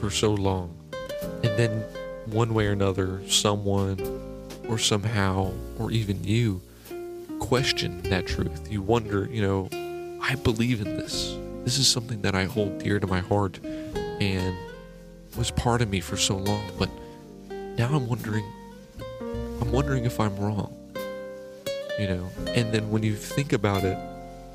for 0.00 0.10
so 0.10 0.32
long, 0.32 0.74
and 1.22 1.56
then 1.56 1.84
one 2.26 2.54
way 2.54 2.66
or 2.66 2.72
another, 2.72 3.22
someone 3.28 4.00
or 4.68 4.78
somehow, 4.78 5.52
or 5.78 5.90
even 5.92 6.24
you, 6.24 6.60
question 7.38 8.02
that 8.02 8.26
truth. 8.26 8.72
You 8.72 8.82
wonder, 8.82 9.28
you 9.30 9.42
know, 9.42 9.68
I 10.20 10.34
believe 10.34 10.80
in 10.80 10.96
this. 10.96 11.36
This 11.66 11.78
is 11.78 11.88
something 11.88 12.22
that 12.22 12.36
I 12.36 12.44
hold 12.44 12.78
dear 12.78 13.00
to 13.00 13.08
my 13.08 13.18
heart 13.18 13.58
and 14.20 14.56
was 15.36 15.50
part 15.50 15.82
of 15.82 15.90
me 15.90 15.98
for 15.98 16.16
so 16.16 16.36
long, 16.36 16.62
but 16.78 16.88
now 17.50 17.88
I'm 17.92 18.06
wondering 18.06 18.44
I'm 19.60 19.72
wondering 19.72 20.04
if 20.04 20.20
I'm 20.20 20.36
wrong. 20.36 20.72
You 21.98 22.06
know, 22.06 22.30
and 22.54 22.72
then 22.72 22.88
when 22.90 23.02
you 23.02 23.16
think 23.16 23.52
about 23.52 23.82
it 23.82 23.98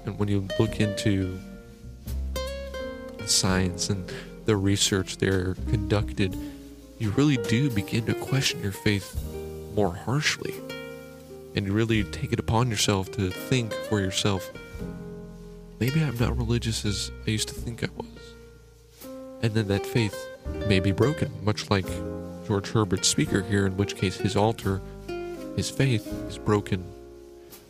and 0.05 0.17
when 0.17 0.29
you 0.29 0.47
look 0.57 0.79
into 0.79 1.37
the 3.17 3.27
science 3.27 3.89
and 3.89 4.09
the 4.45 4.55
research 4.55 5.17
there 5.17 5.55
conducted 5.69 6.33
you 6.97 7.09
really 7.11 7.35
do 7.35 7.69
begin 7.69 8.05
to 8.05 8.13
question 8.13 8.63
your 8.63 8.71
faith 8.71 9.21
more 9.75 9.93
harshly. 9.93 10.53
And 11.55 11.65
you 11.65 11.73
really 11.73 12.05
take 12.05 12.31
it 12.31 12.39
upon 12.39 12.69
yourself 12.69 13.11
to 13.17 13.29
think 13.31 13.73
for 13.89 13.99
yourself, 13.99 14.49
maybe 15.81 16.03
I'm 16.03 16.15
not 16.19 16.37
religious 16.37 16.85
as 16.85 17.11
I 17.25 17.31
used 17.31 17.47
to 17.47 17.55
think 17.55 17.83
I 17.83 17.87
was. 17.97 18.05
And 19.41 19.51
then 19.55 19.67
that 19.69 19.83
faith 19.83 20.15
may 20.67 20.79
be 20.79 20.91
broken, 20.91 21.31
much 21.43 21.71
like 21.71 21.87
George 22.45 22.71
Herbert's 22.71 23.07
speaker 23.07 23.41
here, 23.41 23.65
in 23.65 23.75
which 23.77 23.95
case 23.95 24.15
his 24.15 24.35
altar, 24.35 24.79
his 25.55 25.71
faith, 25.71 26.05
is 26.29 26.37
broken. 26.37 26.85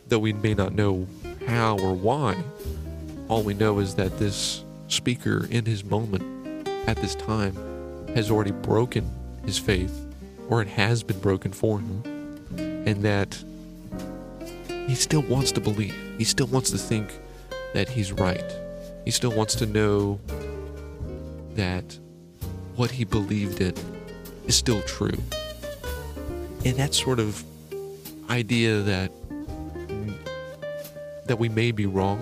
Though 0.08 0.18
we 0.18 0.34
may 0.34 0.52
not 0.52 0.74
know 0.74 1.06
how 1.46 1.78
or 1.78 1.94
why, 1.94 2.36
all 3.28 3.42
we 3.42 3.54
know 3.54 3.78
is 3.78 3.94
that 3.94 4.18
this 4.18 4.62
speaker 4.88 5.48
in 5.50 5.64
his 5.64 5.82
moment 5.82 6.68
at 6.86 6.98
this 6.98 7.14
time 7.14 7.56
has 8.14 8.30
already 8.30 8.52
broken 8.52 9.10
his 9.46 9.56
faith, 9.56 10.06
or 10.50 10.60
it 10.60 10.68
has 10.68 11.02
been 11.02 11.18
broken 11.18 11.50
for 11.50 11.80
him, 11.80 12.02
and 12.86 13.02
that 13.02 13.42
he 14.86 14.94
still 14.94 15.22
wants 15.22 15.50
to 15.52 15.62
believe. 15.62 15.96
He 16.18 16.24
still 16.24 16.48
wants 16.48 16.70
to 16.72 16.78
think 16.78 17.10
that 17.74 17.88
he's 17.88 18.12
right. 18.12 18.44
He 19.04 19.10
still 19.10 19.32
wants 19.32 19.54
to 19.56 19.66
know 19.66 20.20
that 21.54 21.98
what 22.76 22.90
he 22.90 23.04
believed 23.04 23.60
in 23.60 23.74
is 24.46 24.56
still 24.56 24.82
true. 24.82 25.18
And 26.64 26.76
that 26.76 26.94
sort 26.94 27.18
of 27.18 27.42
idea 28.30 28.80
that 28.80 29.10
that 31.26 31.38
we 31.38 31.48
may 31.48 31.70
be 31.70 31.86
wrong, 31.86 32.18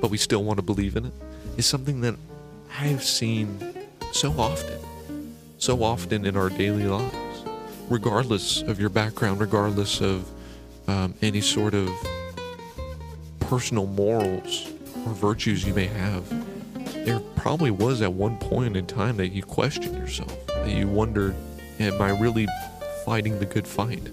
but 0.00 0.10
we 0.10 0.16
still 0.16 0.44
want 0.44 0.58
to 0.58 0.62
believe 0.62 0.96
in 0.96 1.06
it, 1.06 1.12
is 1.56 1.66
something 1.66 2.00
that 2.02 2.14
I've 2.78 3.02
seen 3.02 3.58
so 4.12 4.32
often 4.38 4.78
so 5.58 5.82
often 5.82 6.24
in 6.24 6.36
our 6.36 6.48
daily 6.48 6.84
lives, 6.84 7.44
regardless 7.88 8.62
of 8.62 8.80
your 8.80 8.88
background, 8.88 9.40
regardless 9.40 10.00
of 10.00 10.28
um, 10.86 11.14
any 11.20 11.40
sort 11.40 11.74
of 11.74 11.90
personal 13.48 13.86
morals 13.86 14.70
or 15.04 15.12
virtues 15.14 15.64
you 15.64 15.74
may 15.74 15.86
have. 15.86 16.28
There 17.04 17.20
probably 17.34 17.70
was 17.70 18.02
at 18.02 18.12
one 18.12 18.38
point 18.38 18.76
in 18.76 18.86
time 18.86 19.16
that 19.16 19.28
you 19.28 19.42
questioned 19.42 19.96
yourself, 19.96 20.46
that 20.46 20.70
you 20.70 20.86
wondered, 20.86 21.34
am 21.80 22.00
I 22.00 22.10
really 22.10 22.46
fighting 23.04 23.38
the 23.38 23.46
good 23.46 23.66
fight? 23.66 24.08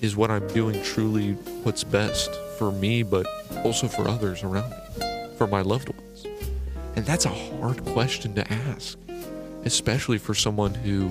Is 0.00 0.16
what 0.16 0.30
I'm 0.30 0.46
doing 0.48 0.80
truly 0.82 1.32
what's 1.64 1.82
best 1.84 2.32
for 2.56 2.70
me, 2.70 3.02
but 3.02 3.26
also 3.64 3.88
for 3.88 4.08
others 4.08 4.42
around 4.42 4.70
me, 4.70 5.34
for 5.36 5.46
my 5.46 5.60
loved 5.60 5.88
ones? 5.90 6.26
And 6.94 7.04
that's 7.04 7.24
a 7.24 7.30
hard 7.30 7.84
question 7.84 8.34
to 8.36 8.52
ask 8.52 8.96
especially 9.64 10.18
for 10.18 10.34
someone 10.34 10.72
who 10.72 11.10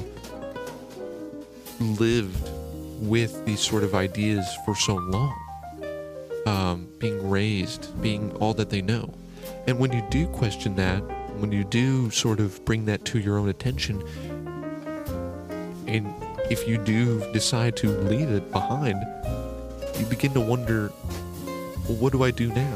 lived 1.80 2.50
with 3.02 3.46
these 3.46 3.60
sort 3.60 3.84
of 3.84 3.94
ideas 3.94 4.46
for 4.66 4.76
so 4.76 4.96
long, 4.96 5.40
um, 6.48 6.88
being 6.98 7.30
raised, 7.30 8.02
being 8.02 8.32
all 8.38 8.54
that 8.54 8.70
they 8.70 8.82
know. 8.82 9.14
And 9.68 9.78
when 9.80 9.92
you 9.92 10.02
do 10.10 10.28
question 10.28 10.76
that, 10.78 11.00
when 11.40 11.52
you 11.52 11.66
do 11.66 12.10
sort 12.10 12.40
of 12.40 12.64
bring 12.64 12.86
that 12.86 13.04
to 13.06 13.20
your 13.20 13.38
own 13.38 13.50
attention, 13.50 14.02
and 15.88 16.14
if 16.50 16.66
you 16.66 16.78
do 16.78 17.20
decide 17.34 17.76
to 17.78 17.90
leave 17.90 18.30
it 18.30 18.50
behind, 18.54 19.04
you 20.00 20.06
begin 20.06 20.34
to 20.34 20.40
wonder, 20.40 20.92
well, 21.86 21.98
what 21.98 22.14
do 22.14 22.24
I 22.24 22.32
do 22.32 22.48
now? 22.54 22.76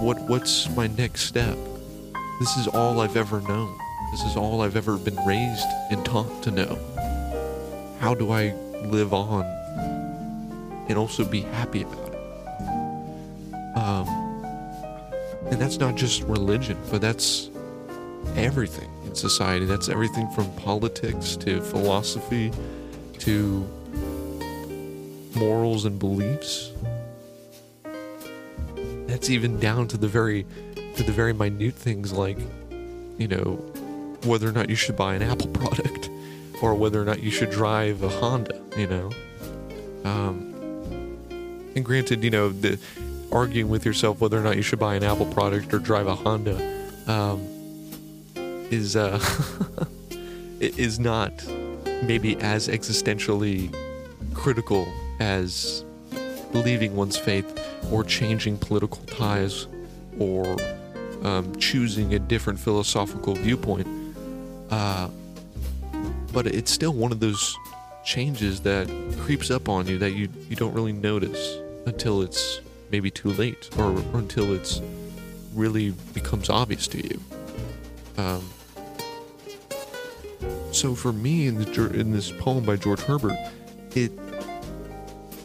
What 0.00 0.20
what's 0.28 0.68
my 0.76 0.86
next 0.86 1.22
step? 1.22 1.58
This 2.38 2.56
is 2.56 2.68
all 2.68 3.00
I've 3.00 3.16
ever 3.16 3.40
known. 3.40 3.76
This 4.12 4.22
is 4.22 4.36
all 4.36 4.60
I've 4.60 4.76
ever 4.76 4.96
been 4.96 5.16
raised 5.26 5.66
and 5.90 6.04
taught 6.04 6.42
to 6.44 6.50
know. 6.52 6.78
How 7.98 8.14
do 8.14 8.30
I 8.30 8.54
live 8.84 9.12
on 9.12 9.44
and 10.88 10.96
also 10.96 11.24
be 11.24 11.40
happy 11.40 11.82
about 11.82 12.05
and 15.56 15.62
that's 15.62 15.78
not 15.78 15.94
just 15.94 16.22
religion, 16.24 16.76
but 16.90 17.00
that's 17.00 17.48
everything 18.34 18.90
in 19.06 19.14
society. 19.14 19.64
That's 19.64 19.88
everything 19.88 20.28
from 20.32 20.54
politics 20.56 21.34
to 21.36 21.62
philosophy 21.62 22.52
to 23.20 23.66
morals 25.34 25.86
and 25.86 25.98
beliefs. 25.98 26.72
That's 29.06 29.30
even 29.30 29.58
down 29.58 29.88
to 29.88 29.96
the 29.96 30.06
very 30.06 30.44
to 30.96 31.02
the 31.02 31.12
very 31.12 31.32
minute 31.32 31.72
things 31.72 32.12
like, 32.12 32.36
you 33.16 33.26
know, 33.26 33.54
whether 34.24 34.46
or 34.46 34.52
not 34.52 34.68
you 34.68 34.76
should 34.76 34.94
buy 34.94 35.14
an 35.14 35.22
Apple 35.22 35.48
product 35.54 36.10
or 36.60 36.74
whether 36.74 37.00
or 37.00 37.06
not 37.06 37.22
you 37.22 37.30
should 37.30 37.50
drive 37.50 38.02
a 38.02 38.10
Honda, 38.10 38.60
you 38.76 38.88
know. 38.88 39.10
Um, 40.04 40.52
and 41.74 41.82
granted, 41.82 42.22
you 42.22 42.28
know, 42.28 42.50
the 42.50 42.78
arguing 43.36 43.68
with 43.68 43.84
yourself 43.84 44.20
whether 44.20 44.38
or 44.38 44.42
not 44.42 44.56
you 44.56 44.62
should 44.62 44.78
buy 44.78 44.94
an 44.94 45.04
Apple 45.04 45.26
product 45.26 45.72
or 45.74 45.78
drive 45.78 46.06
a 46.06 46.14
Honda 46.14 46.56
um, 47.06 47.46
is 48.70 48.96
uh, 48.96 49.20
is 50.60 50.98
not 50.98 51.32
maybe 52.02 52.36
as 52.40 52.68
existentially 52.68 53.74
critical 54.34 54.88
as 55.20 55.84
leaving 56.54 56.96
one's 56.96 57.18
faith 57.18 57.46
or 57.90 58.02
changing 58.02 58.56
political 58.56 59.02
ties 59.04 59.66
or 60.18 60.56
um, 61.22 61.54
choosing 61.56 62.14
a 62.14 62.18
different 62.18 62.58
philosophical 62.58 63.34
viewpoint. 63.34 63.86
Uh, 64.70 65.08
but 66.32 66.46
it's 66.46 66.70
still 66.70 66.92
one 66.92 67.12
of 67.12 67.20
those 67.20 67.56
changes 68.04 68.60
that 68.60 68.88
creeps 69.20 69.50
up 69.50 69.68
on 69.68 69.86
you 69.86 69.98
that 69.98 70.12
you, 70.12 70.28
you 70.48 70.56
don't 70.56 70.72
really 70.72 70.92
notice 70.92 71.58
until 71.86 72.22
it's 72.22 72.60
maybe 72.90 73.10
too 73.10 73.30
late 73.32 73.68
or, 73.78 73.90
or 74.12 74.18
until 74.18 74.54
it's 74.54 74.80
really 75.54 75.90
becomes 76.12 76.50
obvious 76.50 76.86
to 76.88 76.98
you. 76.98 77.20
Um, 78.18 78.48
so 80.72 80.94
for 80.94 81.12
me 81.12 81.46
in, 81.46 81.56
the, 81.56 81.90
in 81.94 82.12
this 82.12 82.30
poem 82.30 82.64
by 82.64 82.76
George 82.76 83.00
Herbert, 83.00 83.36
it 83.94 84.12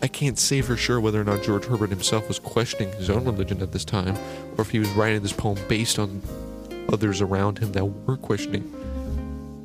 I 0.04 0.08
can't 0.08 0.39
say 0.39 0.62
for 0.62 0.75
sure 0.75 0.99
whether 0.99 1.21
or 1.21 1.23
not 1.23 1.43
George 1.43 1.65
Herbert 1.65 1.91
himself 1.91 2.27
was 2.27 2.39
questioning 2.39 2.91
his 2.93 3.10
own 3.10 3.23
religion 3.23 3.62
at 3.62 3.71
this 3.71 3.86
time, 3.86 4.17
or 4.58 4.62
if 4.62 4.71
he 4.71 4.80
was 4.80 4.89
writing 4.89 5.21
this 5.21 5.32
poem 5.32 5.60
based 5.69 5.99
on 5.99 6.23
others 6.91 7.21
around 7.21 7.60
him 7.60 7.71
that 7.73 7.86
were 7.86 8.17
questioning 8.17 8.71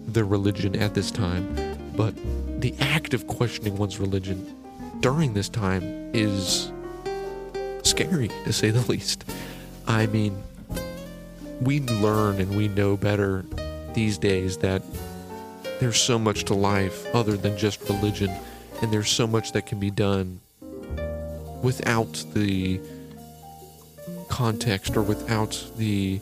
their 0.07 0.27
religion 0.27 0.77
at 0.77 0.93
this 0.93 1.11
time. 1.11 1.57
But 1.97 2.15
the 2.61 2.75
act 2.81 3.15
of 3.15 3.27
questioning 3.27 3.77
one's 3.79 3.99
religion 3.99 4.55
during 5.01 5.33
this 5.33 5.49
time 5.49 5.83
is 6.15 6.71
scary, 7.97 8.29
to 8.45 8.53
say 8.53 8.71
the 8.71 8.87
least. 8.91 9.25
I 9.87 10.07
mean, 10.07 10.43
we 11.63 11.81
learn 11.81 12.41
and 12.41 12.55
we 12.55 12.69
know 12.69 12.97
better 12.97 13.45
these 13.95 14.19
days 14.19 14.59
that 14.59 14.83
there's 15.81 15.99
so 15.99 16.19
much 16.19 16.45
to 16.45 16.55
life 16.55 17.07
other 17.15 17.37
than 17.39 17.57
just 17.57 17.81
religion, 17.89 18.31
and 18.83 18.93
there's 18.93 19.09
so 19.09 19.27
much 19.27 19.53
that 19.53 19.67
can 19.67 19.81
be 19.81 19.91
done 19.91 20.41
without 21.63 22.23
the 22.35 22.81
context 24.29 24.95
or 24.97 25.03
without 25.03 25.65
the 25.79 26.21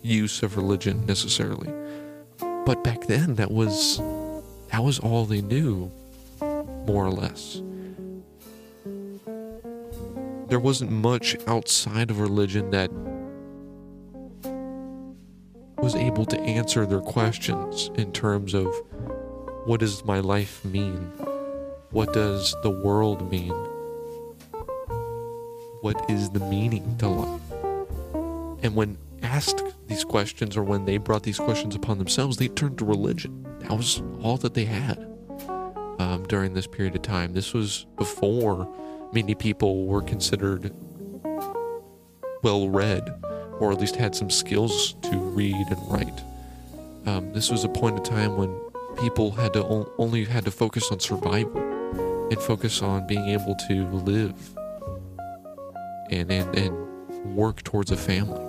use 0.00 0.42
of 0.42 0.56
religion 0.56 1.04
necessarily. 1.04 1.70
But 2.64 2.82
back 2.82 3.06
then, 3.08 3.34
that 3.34 3.50
was 3.50 3.98
that 4.70 4.82
was 4.82 4.98
all 4.98 5.26
they 5.26 5.42
knew, 5.42 5.90
more 6.40 7.04
or 7.04 7.10
less. 7.10 7.60
There 10.48 10.60
wasn't 10.60 10.90
much 10.90 11.36
outside 11.46 12.10
of 12.10 12.20
religion 12.20 12.70
that 12.70 12.90
was 15.78 15.94
able 15.94 16.24
to 16.26 16.40
answer 16.40 16.86
their 16.86 17.00
questions 17.00 17.90
in 17.94 18.12
terms 18.12 18.54
of 18.54 18.66
what 19.64 19.80
does 19.80 20.04
my 20.04 20.20
life 20.20 20.64
mean? 20.64 21.10
What 21.90 22.12
does 22.12 22.54
the 22.62 22.70
world 22.70 23.30
mean? 23.30 23.52
What 25.80 26.10
is 26.10 26.30
the 26.30 26.40
meaning 26.40 26.96
to 26.98 27.08
life? 27.08 27.40
And 28.62 28.74
when 28.74 28.98
asked 29.22 29.62
these 29.86 30.04
questions 30.04 30.56
or 30.56 30.62
when 30.62 30.84
they 30.84 30.98
brought 30.98 31.22
these 31.22 31.38
questions 31.38 31.74
upon 31.74 31.98
themselves, 31.98 32.36
they 32.36 32.48
turned 32.48 32.78
to 32.78 32.84
religion. 32.84 33.46
That 33.60 33.72
was 33.72 34.02
all 34.22 34.36
that 34.38 34.54
they 34.54 34.64
had 34.66 34.98
um, 35.98 36.24
during 36.28 36.54
this 36.54 36.66
period 36.66 36.94
of 36.94 37.02
time. 37.02 37.32
This 37.32 37.52
was 37.54 37.86
before 37.96 38.68
many 39.14 39.34
people 39.34 39.86
were 39.86 40.02
considered 40.02 40.74
well 42.42 42.68
read 42.68 43.08
or 43.60 43.72
at 43.72 43.80
least 43.80 43.96
had 43.96 44.14
some 44.14 44.28
skills 44.28 44.94
to 45.02 45.16
read 45.16 45.54
and 45.54 45.90
write. 45.90 46.24
Um, 47.06 47.32
this 47.32 47.50
was 47.50 47.64
a 47.64 47.68
point 47.68 47.96
of 47.96 48.02
time 48.02 48.36
when 48.36 48.58
people 49.00 49.30
had 49.30 49.52
to 49.52 49.64
o- 49.64 49.92
only 49.98 50.24
had 50.24 50.44
to 50.44 50.50
focus 50.50 50.90
on 50.90 50.98
survival 50.98 51.60
and 52.30 52.40
focus 52.40 52.82
on 52.82 53.06
being 53.06 53.28
able 53.28 53.54
to 53.68 53.86
live 53.88 54.34
and, 56.10 56.30
and, 56.30 56.58
and 56.58 57.36
work 57.36 57.62
towards 57.62 57.90
a 57.90 57.96
family. 57.96 58.40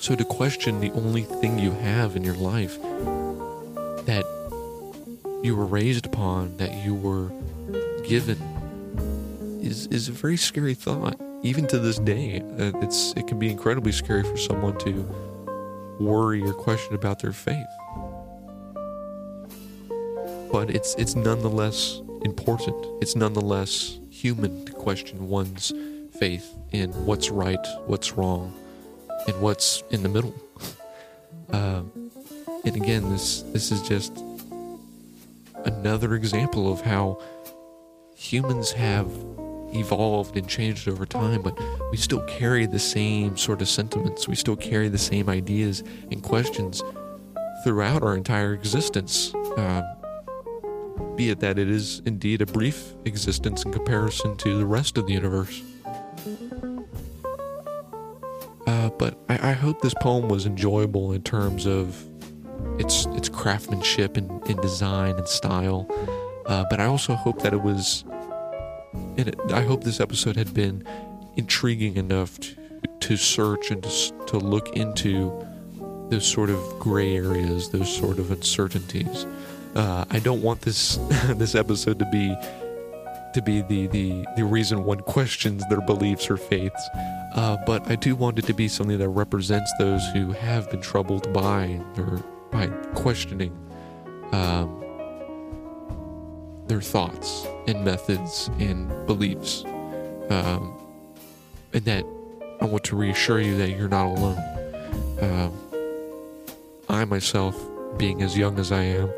So 0.00 0.14
to 0.14 0.24
question 0.24 0.80
the 0.80 0.90
only 0.92 1.22
thing 1.22 1.58
you 1.58 1.72
have 1.72 2.16
in 2.16 2.24
your 2.24 2.36
life 2.36 2.80
that 4.06 4.24
you 5.42 5.54
were 5.54 5.66
raised 5.66 6.06
upon, 6.06 6.56
that 6.56 6.84
you 6.84 6.94
were 6.94 7.30
given, 8.08 8.38
is, 9.62 9.86
is 9.88 10.08
a 10.08 10.12
very 10.12 10.36
scary 10.36 10.74
thought 10.74 11.20
even 11.42 11.66
to 11.68 11.78
this 11.78 11.98
day, 11.98 12.40
uh, 12.58 12.72
it's 12.80 13.12
it 13.16 13.26
can 13.28 13.38
be 13.38 13.50
incredibly 13.50 13.92
scary 13.92 14.24
for 14.24 14.36
someone 14.36 14.76
to 14.78 15.02
worry 16.00 16.42
or 16.42 16.52
question 16.52 16.94
about 16.94 17.20
their 17.20 17.32
faith. 17.32 17.66
But 20.50 20.70
it's 20.70 20.94
it's 20.96 21.14
nonetheless 21.14 22.02
important. 22.24 22.76
It's 23.00 23.14
nonetheless 23.14 24.00
human 24.10 24.64
to 24.66 24.72
question 24.72 25.28
one's 25.28 25.72
faith 26.18 26.56
in 26.72 26.90
what's 27.06 27.30
right, 27.30 27.64
what's 27.86 28.12
wrong, 28.12 28.52
and 29.28 29.40
what's 29.40 29.84
in 29.90 30.02
the 30.02 30.08
middle. 30.08 30.34
Uh, 31.52 31.82
and 32.64 32.76
again, 32.76 33.10
this 33.10 33.42
this 33.52 33.70
is 33.70 33.80
just 33.82 34.12
another 35.64 36.14
example 36.14 36.72
of 36.72 36.80
how 36.80 37.22
humans 38.18 38.72
have 38.72 39.08
evolved 39.72 40.36
and 40.36 40.48
changed 40.48 40.88
over 40.88 41.06
time, 41.06 41.40
but 41.40 41.56
we 41.92 41.96
still 41.96 42.22
carry 42.26 42.66
the 42.66 42.78
same 42.78 43.36
sort 43.36 43.62
of 43.62 43.68
sentiments. 43.68 44.26
We 44.26 44.34
still 44.34 44.56
carry 44.56 44.88
the 44.88 44.98
same 44.98 45.28
ideas 45.28 45.84
and 46.10 46.20
questions 46.20 46.82
throughout 47.62 48.02
our 48.02 48.16
entire 48.16 48.54
existence. 48.54 49.32
Um, 49.56 49.84
be 51.14 51.30
it 51.30 51.38
that 51.40 51.60
it 51.60 51.68
is 51.68 52.02
indeed 52.06 52.42
a 52.42 52.46
brief 52.46 52.92
existence 53.04 53.64
in 53.64 53.72
comparison 53.72 54.36
to 54.38 54.58
the 54.58 54.66
rest 54.66 54.98
of 54.98 55.06
the 55.06 55.12
universe. 55.12 55.62
Uh, 58.66 58.90
but 58.90 59.16
I, 59.28 59.50
I, 59.50 59.52
hope 59.52 59.80
this 59.80 59.94
poem 59.94 60.28
was 60.28 60.44
enjoyable 60.44 61.12
in 61.12 61.22
terms 61.22 61.66
of 61.66 62.04
its 62.78 63.06
its 63.06 63.28
craftsmanship 63.28 64.16
and, 64.16 64.30
and 64.48 64.60
design 64.60 65.16
and 65.16 65.26
style. 65.26 65.88
Uh, 66.48 66.64
but 66.70 66.80
I 66.80 66.86
also 66.86 67.14
hope 67.14 67.42
that 67.42 67.52
it 67.52 67.62
was 67.62 68.04
and 69.18 69.52
I 69.52 69.62
hope 69.62 69.82
this 69.84 70.00
episode 70.00 70.36
had 70.36 70.54
been 70.54 70.86
intriguing 71.36 71.96
enough 71.96 72.38
to, 72.40 72.56
to 73.00 73.16
search 73.16 73.70
and 73.70 73.82
to, 73.82 74.12
to 74.26 74.38
look 74.38 74.76
into 74.76 75.44
those 76.08 76.26
sort 76.26 76.50
of 76.50 76.58
gray 76.78 77.16
areas, 77.16 77.70
those 77.70 77.94
sort 77.94 78.18
of 78.18 78.30
uncertainties. 78.30 79.26
Uh, 79.74 80.04
I 80.10 80.20
don't 80.20 80.40
want 80.40 80.62
this 80.62 80.96
this 81.28 81.54
episode 81.54 81.98
to 81.98 82.06
be 82.06 82.34
to 83.34 83.42
be 83.42 83.60
the, 83.62 83.86
the, 83.88 84.26
the 84.36 84.44
reason 84.44 84.84
one 84.84 85.00
questions 85.00 85.62
their 85.68 85.82
beliefs 85.82 86.30
or 86.30 86.38
faiths, 86.38 86.88
uh, 87.34 87.58
but 87.66 87.88
I 87.90 87.94
do 87.94 88.16
want 88.16 88.38
it 88.38 88.46
to 88.46 88.54
be 88.54 88.68
something 88.68 88.96
that 88.96 89.08
represents 89.10 89.70
those 89.78 90.02
who 90.14 90.32
have 90.32 90.70
been 90.70 90.80
troubled 90.80 91.30
by 91.34 91.78
or 91.98 92.24
by 92.50 92.68
questioning 92.94 93.52
um, 94.32 94.82
their 96.68 96.80
thoughts 96.80 97.46
and 97.66 97.84
methods 97.84 98.50
and 98.58 98.88
beliefs. 99.06 99.64
Um, 100.30 100.74
and 101.72 101.84
that 101.84 102.04
I 102.60 102.64
want 102.64 102.84
to 102.84 102.96
reassure 102.96 103.40
you 103.40 103.56
that 103.56 103.70
you're 103.70 103.88
not 103.88 104.06
alone. 104.06 104.38
Um, 105.20 105.52
I 106.88 107.04
myself, 107.04 107.56
being 107.98 108.22
as 108.22 108.36
young 108.36 108.58
as 108.58 108.72
I 108.72 108.82
am, 108.82 109.10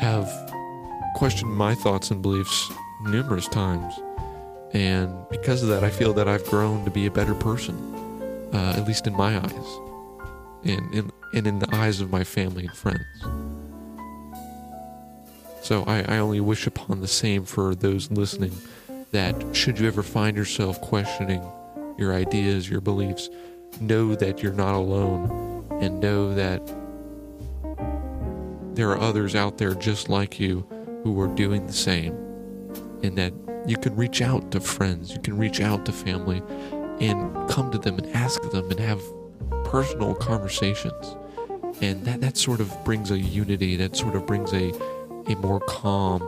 have 0.00 0.28
questioned 1.16 1.52
my 1.52 1.74
thoughts 1.74 2.10
and 2.10 2.20
beliefs 2.20 2.70
numerous 3.04 3.48
times. 3.48 3.94
And 4.72 5.14
because 5.30 5.62
of 5.62 5.68
that, 5.68 5.84
I 5.84 5.90
feel 5.90 6.12
that 6.14 6.26
I've 6.26 6.44
grown 6.46 6.84
to 6.84 6.90
be 6.90 7.06
a 7.06 7.10
better 7.10 7.34
person, 7.34 7.76
uh, 8.52 8.74
at 8.76 8.86
least 8.86 9.06
in 9.06 9.14
my 9.14 9.38
eyes, 9.38 9.78
and 10.64 10.92
in, 10.94 11.12
and 11.32 11.46
in 11.46 11.58
the 11.60 11.68
eyes 11.74 12.00
of 12.00 12.10
my 12.10 12.24
family 12.24 12.66
and 12.66 12.76
friends. 12.76 13.53
So 15.64 15.82
I, 15.84 16.02
I 16.02 16.18
only 16.18 16.40
wish 16.40 16.66
upon 16.66 17.00
the 17.00 17.08
same 17.08 17.46
for 17.46 17.74
those 17.74 18.10
listening 18.10 18.52
that 19.12 19.34
should 19.56 19.78
you 19.78 19.86
ever 19.86 20.02
find 20.02 20.36
yourself 20.36 20.78
questioning 20.82 21.42
your 21.96 22.12
ideas, 22.12 22.68
your 22.68 22.82
beliefs, 22.82 23.30
know 23.80 24.14
that 24.14 24.42
you're 24.42 24.52
not 24.52 24.74
alone 24.74 25.66
and 25.80 26.00
know 26.00 26.34
that 26.34 26.60
there 28.74 28.90
are 28.90 29.00
others 29.00 29.34
out 29.34 29.56
there 29.56 29.74
just 29.74 30.10
like 30.10 30.38
you 30.38 30.66
who 31.02 31.18
are 31.18 31.28
doing 31.28 31.66
the 31.66 31.72
same 31.72 32.12
and 33.02 33.16
that 33.16 33.32
you 33.66 33.78
can 33.78 33.96
reach 33.96 34.20
out 34.20 34.50
to 34.50 34.60
friends, 34.60 35.12
you 35.12 35.20
can 35.20 35.38
reach 35.38 35.62
out 35.62 35.86
to 35.86 35.92
family 35.92 36.42
and 37.00 37.48
come 37.48 37.70
to 37.70 37.78
them 37.78 37.96
and 37.96 38.14
ask 38.14 38.42
them 38.50 38.70
and 38.70 38.78
have 38.78 39.00
personal 39.64 40.14
conversations. 40.14 41.16
And 41.80 42.04
that, 42.04 42.20
that 42.20 42.36
sort 42.36 42.60
of 42.60 42.70
brings 42.84 43.10
a 43.10 43.18
unity, 43.18 43.76
that 43.76 43.96
sort 43.96 44.14
of 44.14 44.26
brings 44.26 44.52
a 44.52 44.70
a 45.26 45.34
more 45.36 45.60
calm, 45.60 46.22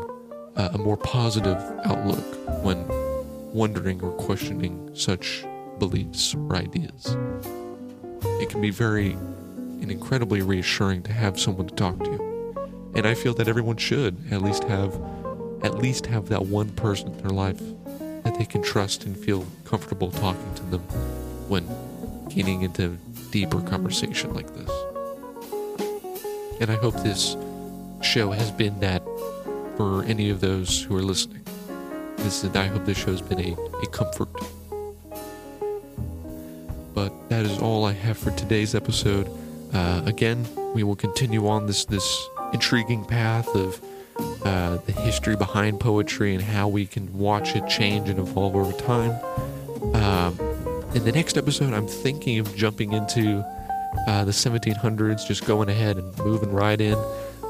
uh, 0.57 0.71
a 0.73 0.79
more 0.79 0.97
positive 0.97 1.59
outlook 1.85 2.25
when 2.63 2.87
wondering 3.53 4.01
or 4.03 4.13
questioning 4.13 4.91
such 4.95 5.45
beliefs 5.79 6.35
or 6.35 6.57
ideas. 6.57 7.17
It 8.41 8.51
can 8.51 8.61
be 8.61 8.71
very 8.71 9.13
and 9.81 9.91
incredibly 9.91 10.43
reassuring 10.43 11.03
to 11.03 11.13
have 11.13 11.39
someone 11.39 11.69
to 11.69 11.75
talk 11.75 11.99
to. 12.03 12.63
And 12.95 13.07
I 13.07 13.15
feel 13.15 13.35
that 13.35 13.47
everyone 13.49 13.77
should 13.77 14.17
at 14.31 14.43
least 14.43 14.65
have 14.65 14.99
at 15.63 15.79
least 15.79 16.07
have 16.07 16.29
that 16.29 16.47
one 16.47 16.71
person 16.71 17.09
in 17.09 17.19
their 17.19 17.31
life 17.31 17.61
that 18.25 18.37
they 18.39 18.45
can 18.45 18.63
trust 18.63 19.05
and 19.05 19.17
feel 19.17 19.47
comfortable 19.65 20.11
talking 20.11 20.55
to 20.55 20.63
them 20.65 20.81
when 21.49 21.67
getting 22.29 22.63
into 22.63 22.97
deeper 23.31 23.61
conversation 23.63 24.35
like 24.35 24.53
this. 24.55 24.71
And 26.61 26.71
I 26.71 26.77
hope 26.77 26.95
this 27.03 27.37
show 28.03 28.31
has 28.31 28.51
been 28.51 28.79
that 28.81 29.03
for 29.77 30.03
any 30.05 30.31
of 30.31 30.41
those 30.41 30.83
who 30.83 30.97
are 30.97 31.03
listening. 31.03 31.43
this 32.19 32.45
is, 32.45 32.55
I 32.55 32.67
hope 32.67 32.85
this 32.85 32.99
show 32.99 33.11
has 33.11 33.23
been 33.23 33.41
a, 33.41 33.57
a 33.83 33.87
comfort. 33.89 34.29
But 36.95 37.13
that 37.29 37.45
is 37.45 37.59
all 37.59 37.85
I 37.85 37.93
have 37.93 38.17
for 38.17 38.31
today's 38.33 38.75
episode. 38.75 39.29
Uh, 39.75 40.03
again, 40.07 40.47
we 40.75 40.83
will 40.83 40.97
continue 40.97 41.47
on 41.49 41.67
this 41.67 41.85
this 41.85 42.27
intriguing 42.53 43.05
path 43.05 43.49
of 43.55 43.81
uh, 44.45 44.77
the 44.87 44.93
history 44.93 45.37
behind 45.37 45.81
poetry 45.81 46.35
and 46.35 46.43
how 46.43 46.69
we 46.69 46.87
can 46.87 47.13
watch 47.19 47.55
it 47.55 47.69
change 47.69 48.09
and 48.09 48.19
evolve 48.19 48.57
over 48.57 48.73
time. 48.73 49.11
Um, 49.95 50.39
in 50.95 51.05
the 51.05 51.13
next 51.13 51.37
episode, 51.37 51.75
I'm 51.75 51.87
thinking 51.87 52.39
of 52.39 52.55
jumping 52.57 52.93
into 52.93 53.45
uh, 54.07 54.25
the 54.25 54.33
1700s, 54.33 55.27
just 55.27 55.45
going 55.45 55.69
ahead 55.69 55.99
and 55.99 56.17
moving 56.19 56.53
right 56.53 56.81
in. 56.81 56.97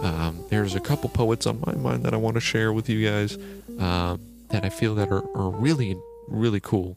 Um, 0.02 0.44
there's 0.50 0.74
a 0.74 0.80
couple 0.80 1.08
poets 1.08 1.46
on 1.46 1.60
my 1.64 1.74
mind 1.74 2.04
that 2.04 2.14
I 2.14 2.16
want 2.16 2.34
to 2.34 2.40
share 2.40 2.72
with 2.72 2.88
you 2.88 3.08
guys 3.08 3.36
um, 3.78 4.20
that 4.50 4.64
I 4.64 4.68
feel 4.68 4.94
that 4.96 5.10
are, 5.10 5.24
are 5.36 5.50
really, 5.50 5.96
really 6.28 6.60
cool, 6.60 6.96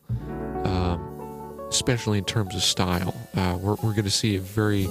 um, 0.65 1.67
especially 1.69 2.17
in 2.17 2.25
terms 2.25 2.55
of 2.55 2.61
style. 2.61 3.15
Uh, 3.35 3.57
we're 3.61 3.75
we're 3.75 3.93
going 3.93 4.03
to 4.03 4.11
see 4.11 4.35
a 4.35 4.41
very 4.41 4.87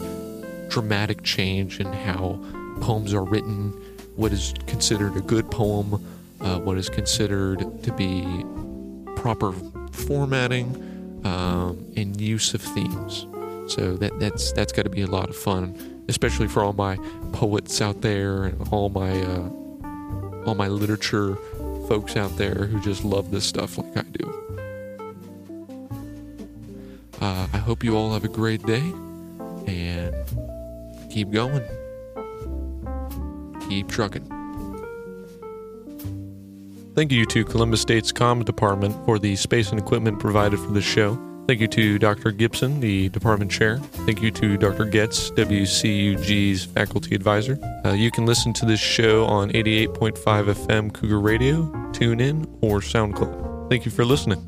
dramatic 0.69 1.23
change 1.23 1.81
in 1.81 1.93
how 1.93 2.41
poems 2.81 3.13
are 3.13 3.25
written, 3.25 3.71
what 4.17 4.33
is 4.33 4.55
considered 4.67 5.17
a 5.17 5.21
good 5.21 5.51
poem, 5.51 5.95
uh, 6.41 6.59
what 6.61 6.79
is 6.79 6.89
considered 6.89 7.61
to 7.83 7.93
be 7.93 8.45
proper 9.17 9.53
formatting 9.93 11.21
um, 11.25 11.85
and 11.97 12.21
use 12.21 12.55
of 12.55 12.63
themes. 12.63 13.27
So 13.73 13.97
that 13.97 14.19
that's 14.19 14.53
that's 14.53 14.73
got 14.73 14.83
to 14.85 14.91
be 14.91 15.03
a 15.03 15.07
lot 15.07 15.29
of 15.29 15.37
fun, 15.37 15.98
especially 16.09 16.49
for 16.49 16.63
all 16.63 16.73
my 16.73 16.97
poets 17.33 17.81
out 17.81 18.01
there 18.01 18.45
and 18.45 18.69
all 18.73 18.89
my 18.89 19.11
uh, 19.23 19.51
all 20.47 20.55
my 20.55 20.69
literature 20.69 21.37
folks 21.89 22.17
out 22.17 22.37
there 22.37 22.67
who 22.67 22.81
just 22.81 23.05
love 23.05 23.31
this 23.31 23.45
stuff 23.45 23.79
like 23.79 23.97
I 23.97 24.03
do. 24.03 24.35
Uh, 27.21 27.49
I 27.53 27.59
hope 27.59 27.83
you 27.83 27.97
all 27.97 28.13
have 28.13 28.25
a 28.25 28.29
great 28.29 28.65
day 28.65 28.93
and 29.67 30.15
keep 31.11 31.31
going. 31.31 31.63
Keep 33.69 33.89
trucking. 33.89 34.27
Thank 36.95 37.13
you 37.13 37.27
to 37.27 37.45
Columbus 37.45 37.81
State's 37.81 38.13
Comms 38.13 38.45
Department 38.45 38.95
for 39.05 39.19
the 39.19 39.37
space 39.37 39.71
and 39.71 39.79
equipment 39.79 40.19
provided 40.19 40.59
for 40.59 40.73
this 40.73 40.85
show. 40.85 41.17
Thank 41.49 41.63
you 41.63 41.69
to 41.69 41.99
Dr. 41.99 42.31
Gibson, 42.31 42.79
the 42.79 43.09
department 43.09 43.51
chair. 43.51 43.79
Thank 43.79 44.21
you 44.21 44.31
to 44.33 44.59
Dr. 44.59 44.85
Getz, 44.85 45.31
WCUG's 45.31 46.67
faculty 46.67 47.15
advisor. 47.15 47.59
Uh, 47.87 47.93
you 47.95 48.11
can 48.11 48.27
listen 48.27 48.53
to 48.53 48.67
this 48.67 48.81
show 48.81 49.25
on 49.25 49.51
88.5 49.53 50.19
FM 50.19 50.93
Cougar 50.93 51.19
Radio, 51.19 51.63
TuneIn, 51.93 52.47
or 52.61 52.81
SoundCloud. 52.81 53.71
Thank 53.71 53.87
you 53.87 53.91
for 53.91 54.05
listening. 54.05 54.48